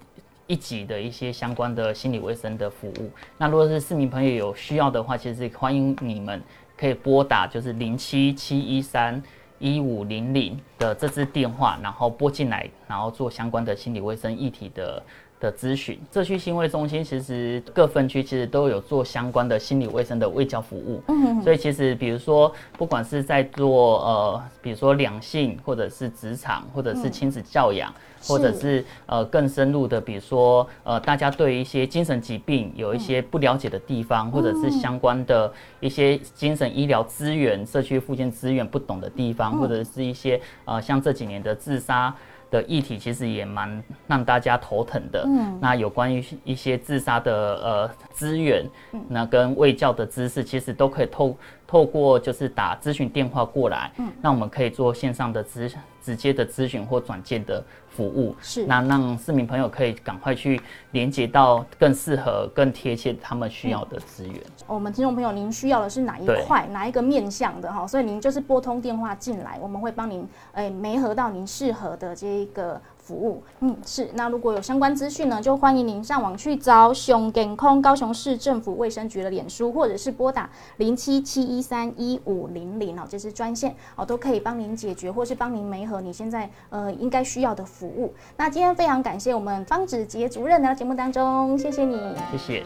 [0.45, 3.09] 一级的一些相关的心理卫生的服务。
[3.35, 6.39] 那如果是市民朋友有需要的话，其实欢迎你们
[6.77, 9.19] 可以拨打就是零七七一三。
[9.61, 15.01] 一五零零的这支电话，然后拨进来，然后做相关的心理卫生议题的
[15.41, 15.99] 的咨询。
[16.13, 21.01] 社区心卫中心其实各分区其实都有做相关的心理卫生的卫教服务。
[21.09, 27.93] 嗯，所以其实比如说，不管是在做呃，比如说两性，或者是职场，或者是亲子教养。
[28.23, 42.15] 或者是呃更深入的，比如说呃大家对一些精神疾病有一些不了解的地方，或者是相关的一些精神医疗资源、社区附近资源不懂的地方，或者是一些呃像这几年的自杀
[42.51, 45.23] 的议题，其实也蛮让大家头疼的。
[45.25, 48.63] 嗯，那有关于一些自杀的呃资源，
[49.07, 55.73] 那跟卫教的知识，其实都可以透透过就是打咨询电话过来，嗯，那我们可以做线上的咨
[56.03, 57.63] 直接的咨询或转介的。
[57.91, 60.59] 服务是那让市民朋友可以赶快去
[60.91, 64.41] 连接到更适合、更贴切他们需要的资源。
[64.65, 67.85] 我们听众朋友，您需要的是哪一块、哪一个面向的哈？
[67.85, 72.81] 所以您就是拨通电话进来，我们会帮您诶，媒合到您适合的这一个。
[73.01, 74.09] 服务，嗯，是。
[74.13, 88.13] 那如果有相关资讯呢，就欢迎您上网去找熊健康高雄市政府卫生局的脸书，或者是拨打零七七一三一五零零哦，这是专线哦，都可以帮您解决，或是帮您媒合你现在呃应该需要的服务。
[88.37, 91.97] 那今天非常感谢我们方子杰主任来到节目当中，谢谢你，
[92.31, 92.63] 谢谢。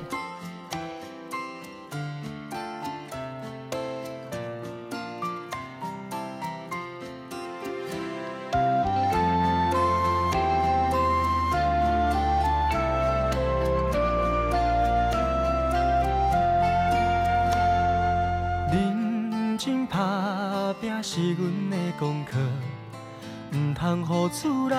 [23.85, 24.75] 通互厝内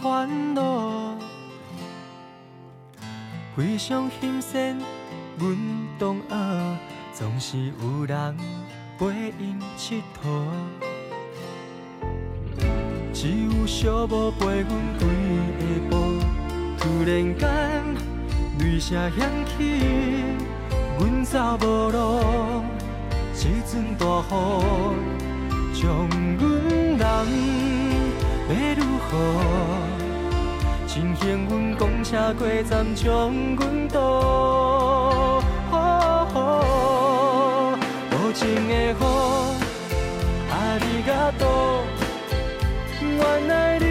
[0.00, 1.18] 烦恼。
[3.56, 4.60] 非常欣赏
[5.40, 5.58] 阮
[5.98, 6.78] 同学，
[7.12, 8.36] 总是有人
[8.96, 9.06] 陪
[9.40, 10.28] 因佚佗。
[13.12, 15.04] 只有小无陪阮几
[15.58, 16.22] 下晡，
[16.78, 17.42] 突然间
[18.60, 19.18] 泪声响
[19.58, 19.82] 起，
[21.00, 22.62] 阮走无路，
[23.34, 24.32] 一阵大雨。
[25.74, 26.46] 将阮
[26.96, 27.83] 淋
[28.48, 29.10] 要如何？
[30.86, 35.42] 真幸运，公车过站将阮倒。
[38.12, 38.94] 无情的雨，
[40.50, 41.82] 阿里嘎多，
[43.00, 43.84] 原来你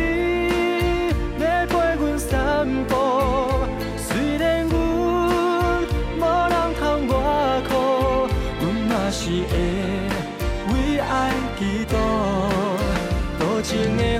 [13.63, 14.19] 情的雨，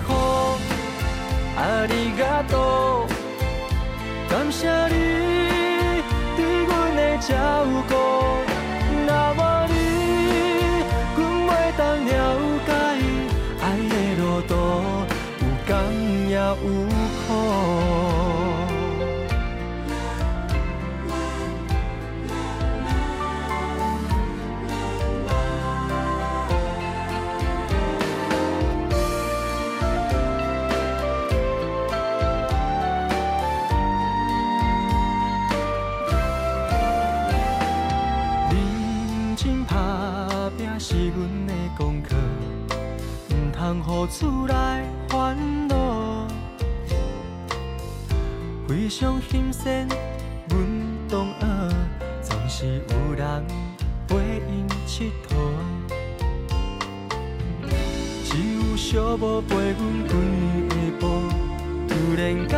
[1.58, 3.06] 阿里嘎多，
[4.30, 4.94] 感谢你
[6.38, 7.36] 对阮的照
[7.89, 7.94] 顾。
[9.06, 9.74] 那么你，
[11.18, 12.12] 阮袂当了
[12.66, 12.72] 解
[13.62, 14.52] 爱的路途，
[15.41, 15.72] 有甘
[16.30, 16.39] 也有
[44.08, 44.54] 厝内
[45.08, 45.38] 烦
[45.68, 46.28] 恼，
[48.68, 49.72] 非常欣赏
[50.49, 50.60] 阮
[51.08, 51.45] 同学，
[52.22, 53.45] 总是有人
[54.08, 54.16] 陪
[54.49, 55.32] 因佚佗。
[58.26, 60.14] 只有小无陪阮几
[60.70, 61.04] 下晡，
[61.88, 62.58] 突然间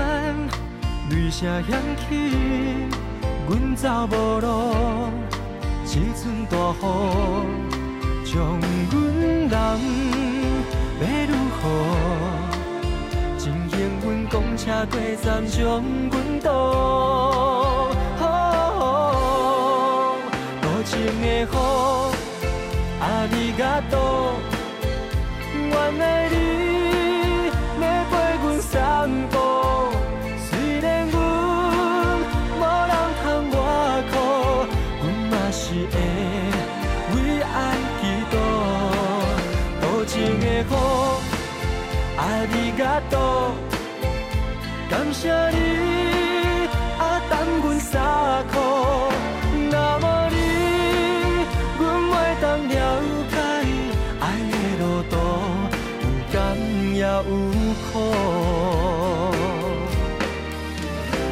[1.09, 2.09] 泪声响起，
[3.47, 4.47] 阮走无路，
[5.85, 6.83] 一阵大雨
[8.25, 8.33] 将
[8.89, 8.93] 阮
[9.47, 10.34] 人。
[11.01, 11.61] 要如何？
[13.37, 14.93] 幸运公车过
[15.23, 16.49] 站将阮倒。
[20.61, 20.91] 多情
[21.21, 21.45] 的雨，
[23.01, 23.93] 阿里嘎多，
[25.53, 26.35] 原来你
[42.77, 43.53] 嘎多，
[44.89, 46.67] 感谢你
[46.99, 48.53] 啊，等阮洒苦。
[49.71, 50.35] 那么你，
[51.79, 52.75] 阮袂当了
[53.31, 53.33] 解。
[54.19, 55.13] 爱的路途
[56.03, 56.35] 有甘
[56.93, 57.07] 也有
[57.93, 57.93] 苦。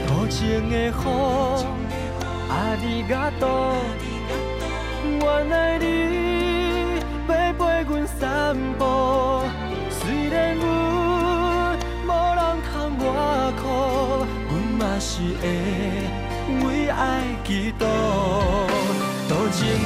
[0.08, 0.40] 多情
[0.70, 0.92] 的雨，
[2.50, 3.46] 阿里嘎多，
[5.20, 5.73] 原来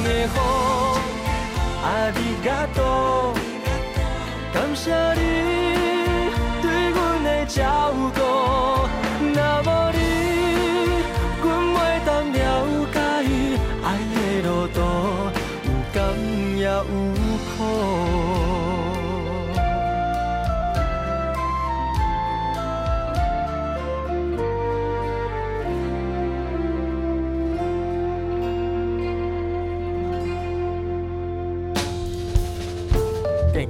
[0.08, 0.30] 多情的雨，
[1.84, 3.34] 阿里嘎多，
[4.52, 4.90] 感谢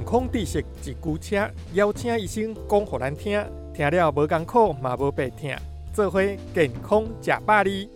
[0.09, 5.55] 康知识一句车，邀请医生讲互咱听，听了无艰苦嘛无白听，
[5.93, 6.19] 做伙
[6.51, 7.87] 健康食百里。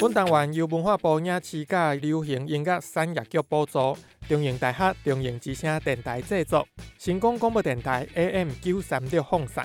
[0.00, 3.98] 本单元由文化部影视甲流行音乐产业局补助，
[4.28, 6.64] 中影大学中影之声电台制作，
[6.96, 9.64] 成功广播电台 AM 九三六放送。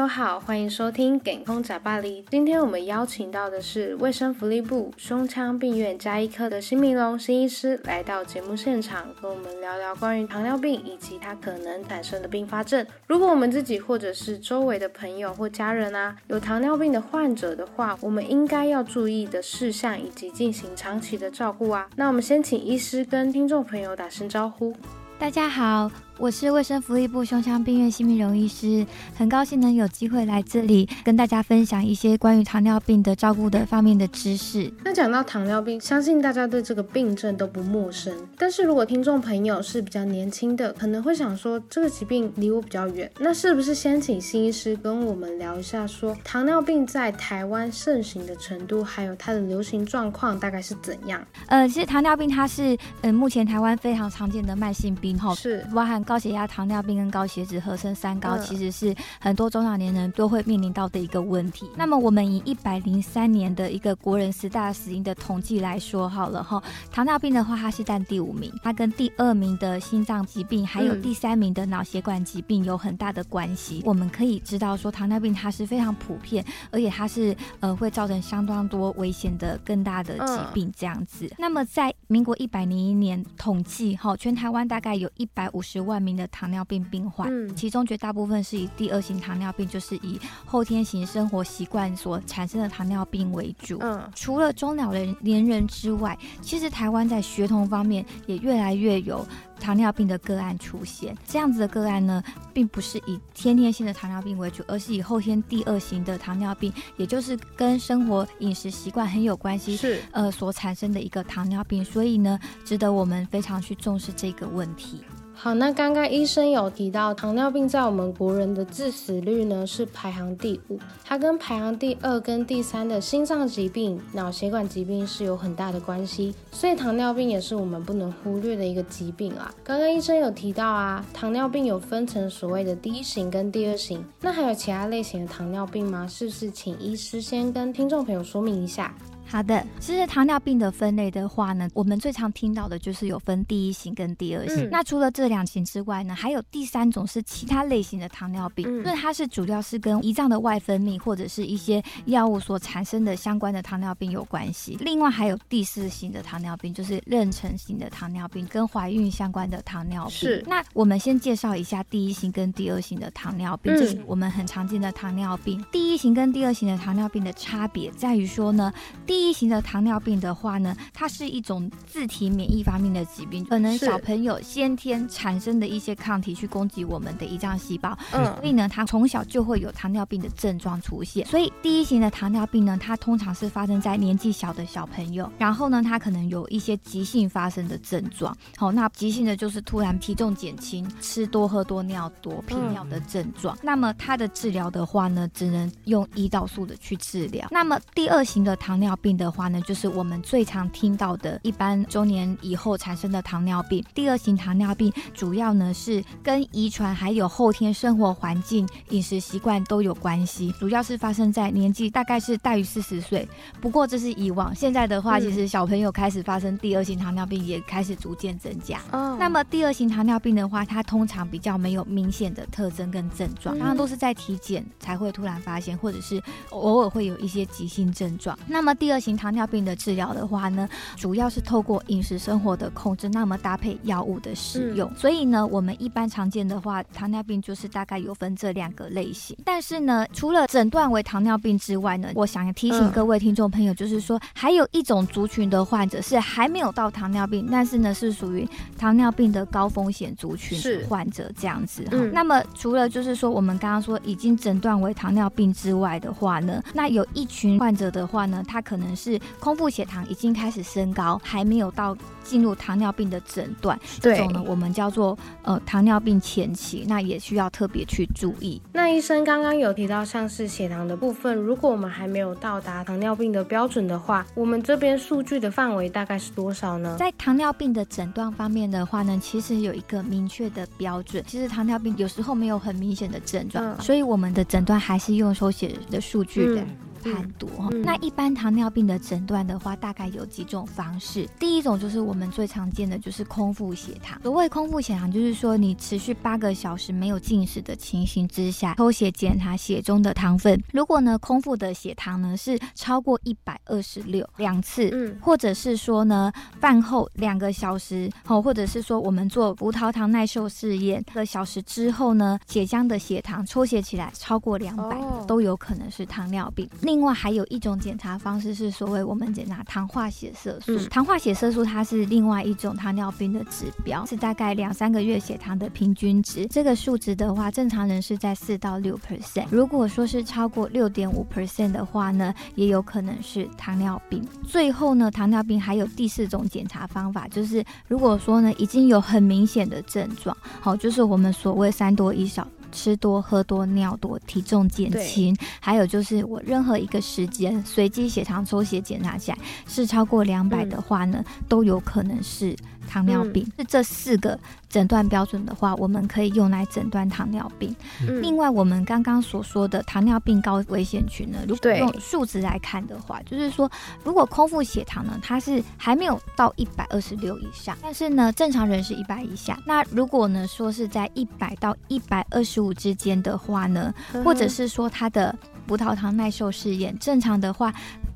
[0.00, 2.22] 友好，欢迎收听《健康假巴黎》。
[2.30, 12.86] 今天我们邀请到的是卫生福利部胸腔病院加医科的辛明龙辛医师来到节目现场，跟我们聊聊关于糖尿病以及它可能产生的并发症。
[13.06, 21.86] 如果我们自己或者是周围的朋友或家人啊有糖尿病的患者的话，我们应该要注意的事项以及进行长期的照顾啊。
[21.96, 24.74] 那我们先请医师跟听众朋友打声招呼。
[25.18, 25.90] 大家好，
[26.20, 34.70] 我是卫生福利部胸腔病院辛明荣医师，很高兴能有机会来这里跟大家分享一些关于糖尿病的照顾的方面的知识。
[34.84, 38.14] 那讲到糖尿病，相信大家对这个病症都不陌生。
[38.36, 51.26] 但是如果听众朋友是比较年轻的，可能会想说这个疾病离我比较远，那是不是先请新医师跟我们聊一下，说糖尿病在台湾盛行的程度，还有它的流行状况大概是怎样？
[51.46, 61.70] 呃，其实糖尿病它是呃目前台湾非常常见的慢性病哈，是包含高血压、糖尿病跟高血脂合成三高，嗯其实是很多中老年人都会面临到的一个问题。
[61.76, 73.80] 那么我们以一百零三年的一个国人十大死因的统计来说好了哈，糖尿病的话它是占第五名，它跟第二名的心脏疾病还有嗯第三名的脑血管疾病有很大的关系。
[73.84, 81.32] 我们可以知道说糖尿病它是非常普遍，而且它是呃会造成相当多危险的更大的疾病这样子。
[81.38, 93.78] 那么在民国一百零一年统计哈，全台湾大概有一百五十万名的糖尿病病患，嗯其中绝大部分是以第二型糖尿病，就是以后天型生活习惯所产生的糖尿病为主。
[93.80, 99.26] 嗯除了中老人年人之外，其实台湾在学童方面也越来越有
[99.58, 101.16] 糖尿病的个案出现。
[101.26, 102.22] 这样子的个案呢，
[102.52, 109.76] 并不是以先天性的糖尿病为主，而是以后天第二型的糖尿病，也就是跟生活饮食习惯很有关系。
[109.76, 115.00] 是呃，所产生的一个糖尿病，所以呢，值得我们非常去重视这个问题。
[115.42, 129.50] 好，那刚刚医生有提到，糖尿病在我们国人的致死率呢是排行第五，它跟排行第二跟第三的心脏疾病、脑血管疾病是有很大的关系，所以糖尿病也是我们不能忽略的一个疾病啦。
[129.64, 136.06] 刚刚医生有提到啊，糖尿病有分成所谓的第一型跟第二型，那还有其他类型的糖尿病吗？
[136.06, 138.94] 是不是请医师先跟听众朋友说明一下？
[139.30, 144.66] 好的，其实糖尿病的分类的话呢，我们最常听到的就是有分第一型跟第二型。
[144.66, 154.76] 嗯那除了这两型之外呢，还有第三种是其他类型的糖尿病，嗯就是它是主要是跟胰脏的外分泌或者是一些药物所产生的相关的糖尿病有关系。
[154.80, 160.10] 另外还有第四型的糖尿病，就是妊娠型的糖尿病，跟怀孕相关的糖尿病。
[160.12, 165.64] 是那我们先介绍一下第一型跟第二型的糖尿病，嗯这是我们很常见的糖尿病。
[165.70, 168.72] 第一型跟第二型的糖尿病的差别在于说呢，
[169.06, 181.26] 第一型的糖尿病的话呢，它是一种自体免疫方面的疾病，可能小朋友先天产生的一些抗体去攻击我们的胰脏细胞，嗯所以呢，他从小就会有糖尿病的症状出现。
[181.26, 188.36] 所以第一型的糖尿病呢，它通常是发生在年纪小的小朋友，然后呢，他可能有一些急性发生的症状。
[188.56, 193.56] 好，那急性的就是突然体重减轻、吃多喝多、尿多、频尿的症状。
[193.62, 197.48] 那么它的治疗的话呢，只能用胰岛素的去治疗。
[197.50, 203.84] 那么第二型的糖尿病的话呢，就是我们最常听到的，一般中年以后产生的糖尿病。
[203.94, 213.28] 第二型糖尿病主要呢是跟遗传还有后天生活环境、饮食习惯都有关系，主要是发生在年纪大概是大于四十岁。
[213.60, 218.80] 不过这是以往，现在的话，嗯其实小朋友开始发生第二型糖尿病也开始逐渐增加。
[218.92, 228.38] 哦那么第二型糖尿病的话，它通常比较没有明显的特征跟症状，嗯通常都是在体检才会突然发现，或者是偶尔会有一些急性症状。
[228.46, 234.90] 那么第二型糖尿病的治疗的话呢，主要是透过饮食生活的控制，那么搭配药物的使用。
[234.94, 239.36] 所以呢，我们一般常见的话，糖尿病就是大概有分这两个类型。
[239.44, 248.48] 但是呢，除了诊断为糖尿病之外呢，我想提醒嗯各位听众朋友，就是说还有一种族群的患者是还没有到糖尿病，但是呢是属于
[248.78, 251.86] 糖尿病的高风险族群是患者这样子。
[251.92, 268.60] 嗯那么除了就是说我们刚刚说已经诊断为糖尿病之外的话呢，那有一群患者的话呢，他可能是空腹血糖已经开始升高，还没有到进入糖尿病的诊断，这对种呢我们叫做呃糖尿病前期，那也需要特别去注意。
[268.72, 276.96] 那医生刚刚有提到像是血糖的部分，如果我们还没有到达糖尿病的标准的话，我们这边数据的范围大概是多少呢？
[276.98, 281.24] 在糖尿病的诊断方面的话呢，其实有一个明确的标准。
[281.26, 286.68] 其实糖尿病有时候没有很明显的症状，嗯所以我们的诊断还是用手写的数据的嗯
[287.02, 291.28] 判读哈、嗯那一般糖尿病的诊断的话，大概有几种方式。
[291.38, 294.20] 第一种就是我们最常见的，就是空腹血糖。
[294.22, 300.62] 所谓空腹血糖，就是说你持续八个小时没有进食的情形之下，抽血检查血中的糖分。
[300.72, 306.30] 如果呢空腹的血糖呢是超过一百二十六两次，嗯或者是说呢，
[306.60, 316.68] 饭后两个小时哦，或者是说我们做葡萄糖耐受试验，一个小时之后呢，血浆的血糖抽血起来超过两百、哦都有可能是糖尿病。
[316.90, 326.44] 另外还有一种检查方式是所谓我们检查糖化血色素，嗯糖化血色素它是另外一种糖尿病的指标，是大概两三个月血糖的平均值。
[326.46, 334.26] 这个数值的话，正常人是在四到六 percent，如果说是超过六点五 percent 的话呢，也有可能是糖尿病。
[334.44, 342.44] 最后呢，糖尿病还有第四种检查方法，就是如果说呢已经有很明显的症状，好，就是我们所谓三多一少。
[342.70, 352.56] 吃多、喝多、尿多、体重减轻，还有就是我任何一个时间随机血糖抽血检查起来是超过两百的话呢，都有可能是
[352.90, 353.46] 糖尿病。
[353.56, 354.38] 是这四个
[354.68, 357.74] 诊断标准的话，我们可以用来诊断糖尿病。
[358.06, 363.70] 嗯另外，我们刚刚所说的糖尿病高危险群呢，如果用数值来看的话，就是说，
[364.02, 369.56] 如果空腹血糖呢，它是还没有到一百二十六以上，但是呢，正常人是一百以下。
[369.64, 375.34] 那如果呢说是在一百到一百二十五之间的话呢，嗯或者是说它的
[375.70, 377.72] 葡萄糖耐受试验正常的话，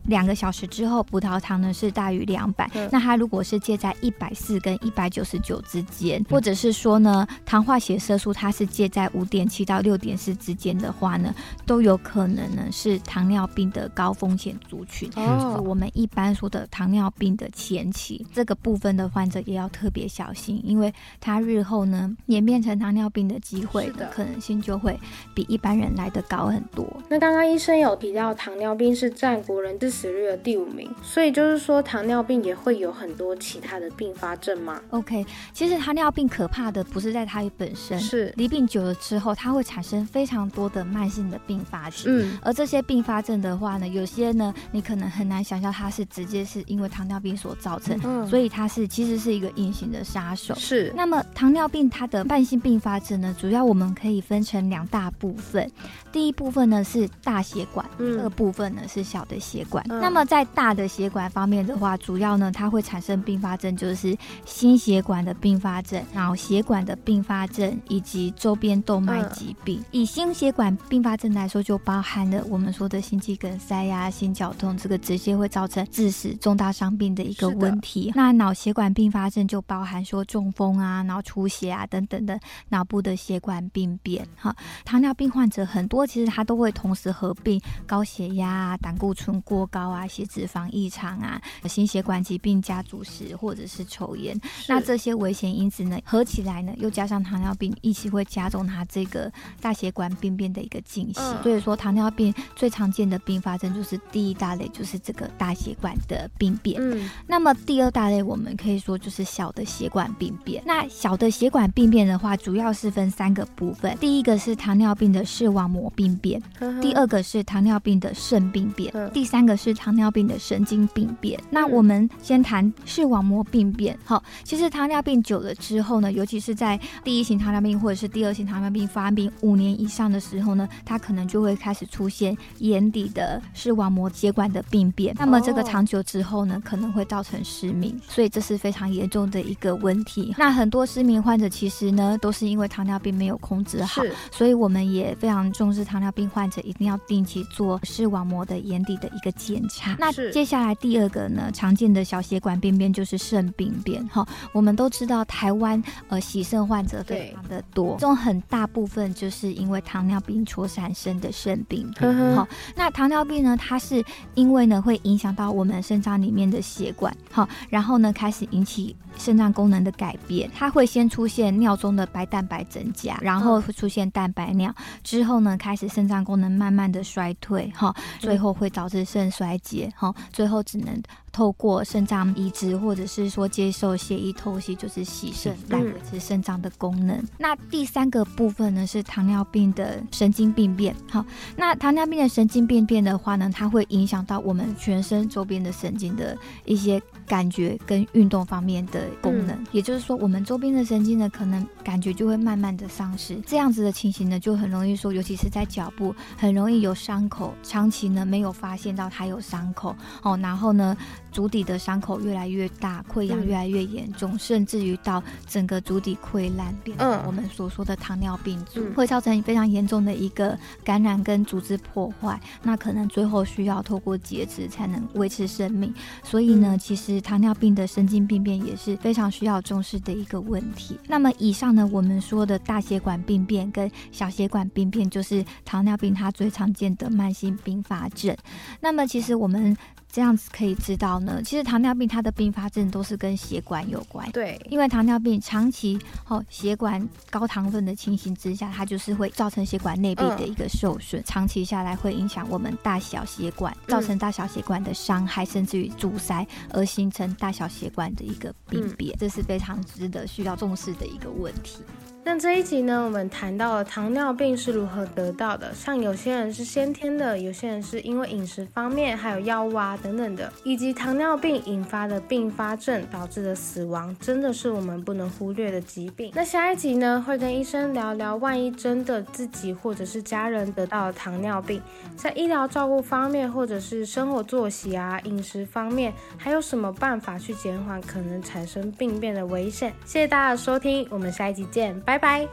[0.06, 11.32] 两个小时之后葡萄糖呢是大于两百、嗯那它如果是介在一百四跟一百九十九之间，或者是说呢糖化血色素它是介在五点七到六点四之间的话呢，
[11.64, 15.08] 都有可能呢是糖尿病的高风险族群。
[15.10, 24.98] 就是哦，我们一般说的糖尿病的前期，这个部分的患者也要特别小心，因为他日后呢演变成糖尿病的机会的可能性就会
[25.36, 26.84] 比一般人来的高很多。
[27.08, 42.04] 那刚刚医生有提到糖尿病是占国人致死率的第五名，所以就是说糖尿病也会有很多其他的并发症吗？OK，其实糖尿病可怕的不是在它本身，是，离病久了之后，它会产生非常多的慢性的并发症。
[42.06, 50.54] 嗯，而这些并发症的话呢，有些呢，你可能很难想象它是直接是因为糖尿病所造成，嗯所以它是其实是一个隐形的杀手。
[50.54, 55.70] 是，那么糖尿病它的慢性并发症呢，主要我们可以分成两大部分。
[56.12, 59.74] 第一部分呢是大血管，嗯、这个，部分呢是小的血管。
[59.74, 60.00] 管。
[60.00, 69.82] 那么在大的血管方面的话，主要呢它会产生并发症，就是心血管的并发症、脑血管的并发症以及周边动脉疾病。
[69.90, 78.12] 以心血管并发症来说，就包含了我们说的心肌梗塞呀、心绞痛，这个直接会造成致死、重大伤病的一个问题。
[78.14, 84.26] 那脑血管并发症就包含说中风啊、脑出血啊等等的脑部的血管病变。
[84.36, 84.54] 哈，
[84.84, 94.38] 糖尿病患者很多，其实他都会同时合并高血压啊、胆固醇过高啊、血脂肪异常啊、心血管疾病、家族史或者是抽烟。
[94.68, 101.42] 那这些危险因子呢，合起来呢，又加上糖尿病，一起会加重它这个大血管病变的一个进行。
[101.42, 106.80] 所以说，糖尿病最常见的并发症就是第一大类，就是这个大血管的病变。
[106.80, 110.62] 嗯，那么第二大类，我们可以说就是小的血管病变。
[110.66, 113.96] 那小的血管病变的话，主要是分三个部分。
[113.98, 116.42] 第一个是糖尿病的视网膜病变，
[116.80, 121.40] 第二个是糖尿病的肾病变，第三个是糖尿病的神经病变。
[121.50, 123.98] 那我们先谈视网膜病变。
[124.04, 135.14] 好，其实糖尿病久了之后呢，尤其是在第一型糖尿病或者是第二型糖尿病发病五年以上的时候呢，它可能就会开始出现眼底的视网膜血管的病变。
[135.18, 140.34] 那么这个长久之后呢，可能会造成失明，所以这是非常严重的一个问题。
[140.38, 149.96] 那很多失明患者其实呢，都是因为糖尿病没有控制好，所以我们也非常重视糖尿病患者一定要定期做视网膜的眼底的一个检查。
[149.98, 154.06] 那接下来第二个呢，常见的小血管病变就是肾病变。
[154.08, 162.34] 哈，我们都知道台湾呃洗肾患者非常的多，这种很大部分就是因为糖尿病所产生的肾病变。
[162.34, 181.02] 好，那糖尿病呢，它是因为呢会影响到我们肾脏里面的血管，好，然后呢开始引起肾脏功能的改变，它会先出现尿中的白蛋白增加，然后会出现蛋白尿，之后呢开始肾脏功能慢慢的衰退，哈，最后会导致肾衰竭，哈，最后只能。
[181.34, 187.20] 透过肾脏移植，或者是说接受血液透析，就是洗肾来维持肾脏的功能。
[187.36, 190.94] 那第三个部分呢，是糖尿病的神经病变。
[191.10, 191.26] 好，
[191.56, 199.58] 那糖尿病的神经病变的话呢，它会影响到我们全身周边的神经的一些感觉跟运动方面的功能。
[199.72, 203.34] 也就是说，我们周边的神经呢，可能感觉就会慢慢的丧失。
[203.44, 210.96] 这样子的情形呢，就很容易说，尤其是在脚部，很容易有伤口，长期呢没有发现到它有伤口哦，然后呢。
[211.34, 222.40] 足底的伤口越来越大，溃疡越来越严重，甚至于到整个足底溃烂，变成我们所说的糖尿病足，会造成非常严重的一个感染跟组织破坏。
[222.62, 225.92] 那可能最后需要透过截肢才能维持生命。
[226.22, 230.96] 所以呢，其实糖尿病的神经病变也是非常需要重视的一个问题。
[231.08, 238.36] 那么以上呢，我们说的大血管病变跟小血管病变，就是糖尿病它最常见的慢性并发症。
[238.80, 239.76] 那么其实我们。
[240.14, 244.30] 这样子可以知道呢，其实糖尿病它的并发症都是跟血管有关。
[244.30, 245.98] 对，因为糖尿病长期
[246.28, 261.80] 哦血管高糖分的情形之下，它就是会造成血管内壁的一个受损，长期下来会影响我们大小血管，造成大小血管的伤害，甚至于阻塞，而形成大小血管的一个病变，这是非常值得需要重视的一个问题。
[262.26, 276.32] 那这一集呢，我们谈到了糖尿病是如何得到的，像有些人是先天的，有些人是因为饮食方面，还有药物啊等等的，以及糖尿病引发的并发症导致的死亡，真的是我们不能忽略的疾病。
[276.34, 281.80] 那下一集呢，会跟医生聊聊，万一真的自己或者是家人得到了糖尿病，
[282.16, 289.92] 在医疗照顾方面，或者是生活作息啊、饮食方面，还有什么办法去减缓可能产生病变的危险？
[290.06, 292.13] 谢谢大家的收听，我们下一集见，拜。
[292.14, 292.48] 拜拜。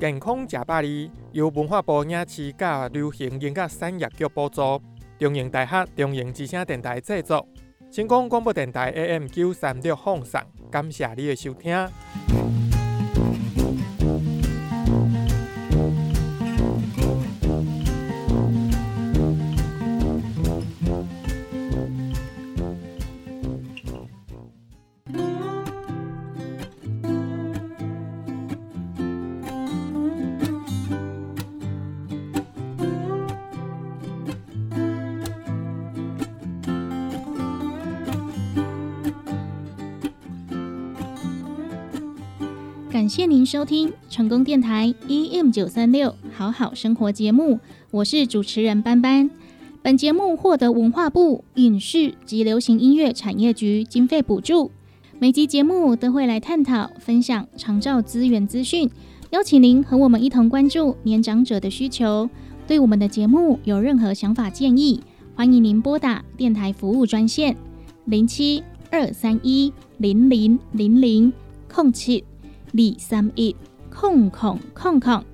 [0.00, 4.80] 健康食百里由文化部影视甲流行音乐产业局补助，
[5.18, 7.46] 中营大学中营之声电台制作，
[7.92, 12.69] 成功广播电台 AM 九三六放送，感谢你的收听。
[43.50, 47.58] 收听成功电台 EM 九三六好好生活节目，
[47.90, 49.28] 我是主持人班班。
[49.82, 54.70] 本节目获得文化部影视及流行音乐产业局经费补助。
[55.18, 58.88] 每集节目都会来探讨、分享长照资源资讯，
[59.30, 62.30] 邀请您和我们一同关注年长者的需求。
[62.68, 65.00] 对我们的节目有任何想法建议，
[65.34, 67.56] 欢迎您拨打电台服务专线
[68.04, 71.32] 零七二三一零零零零
[71.68, 72.22] 空七
[72.72, 73.54] 二三一
[73.90, 75.24] 空空空空。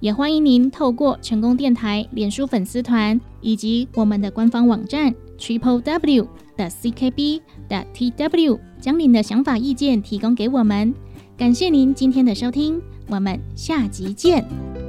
[0.00, 6.26] 也欢迎您透过成功电台脸书粉丝团以及我们的官方网站 triple w
[6.56, 8.58] 的 ckb 的 tw。
[8.80, 10.94] 将您的想法、意见提供给我们，
[11.36, 14.79] 感谢您今天的收听，我们下集见。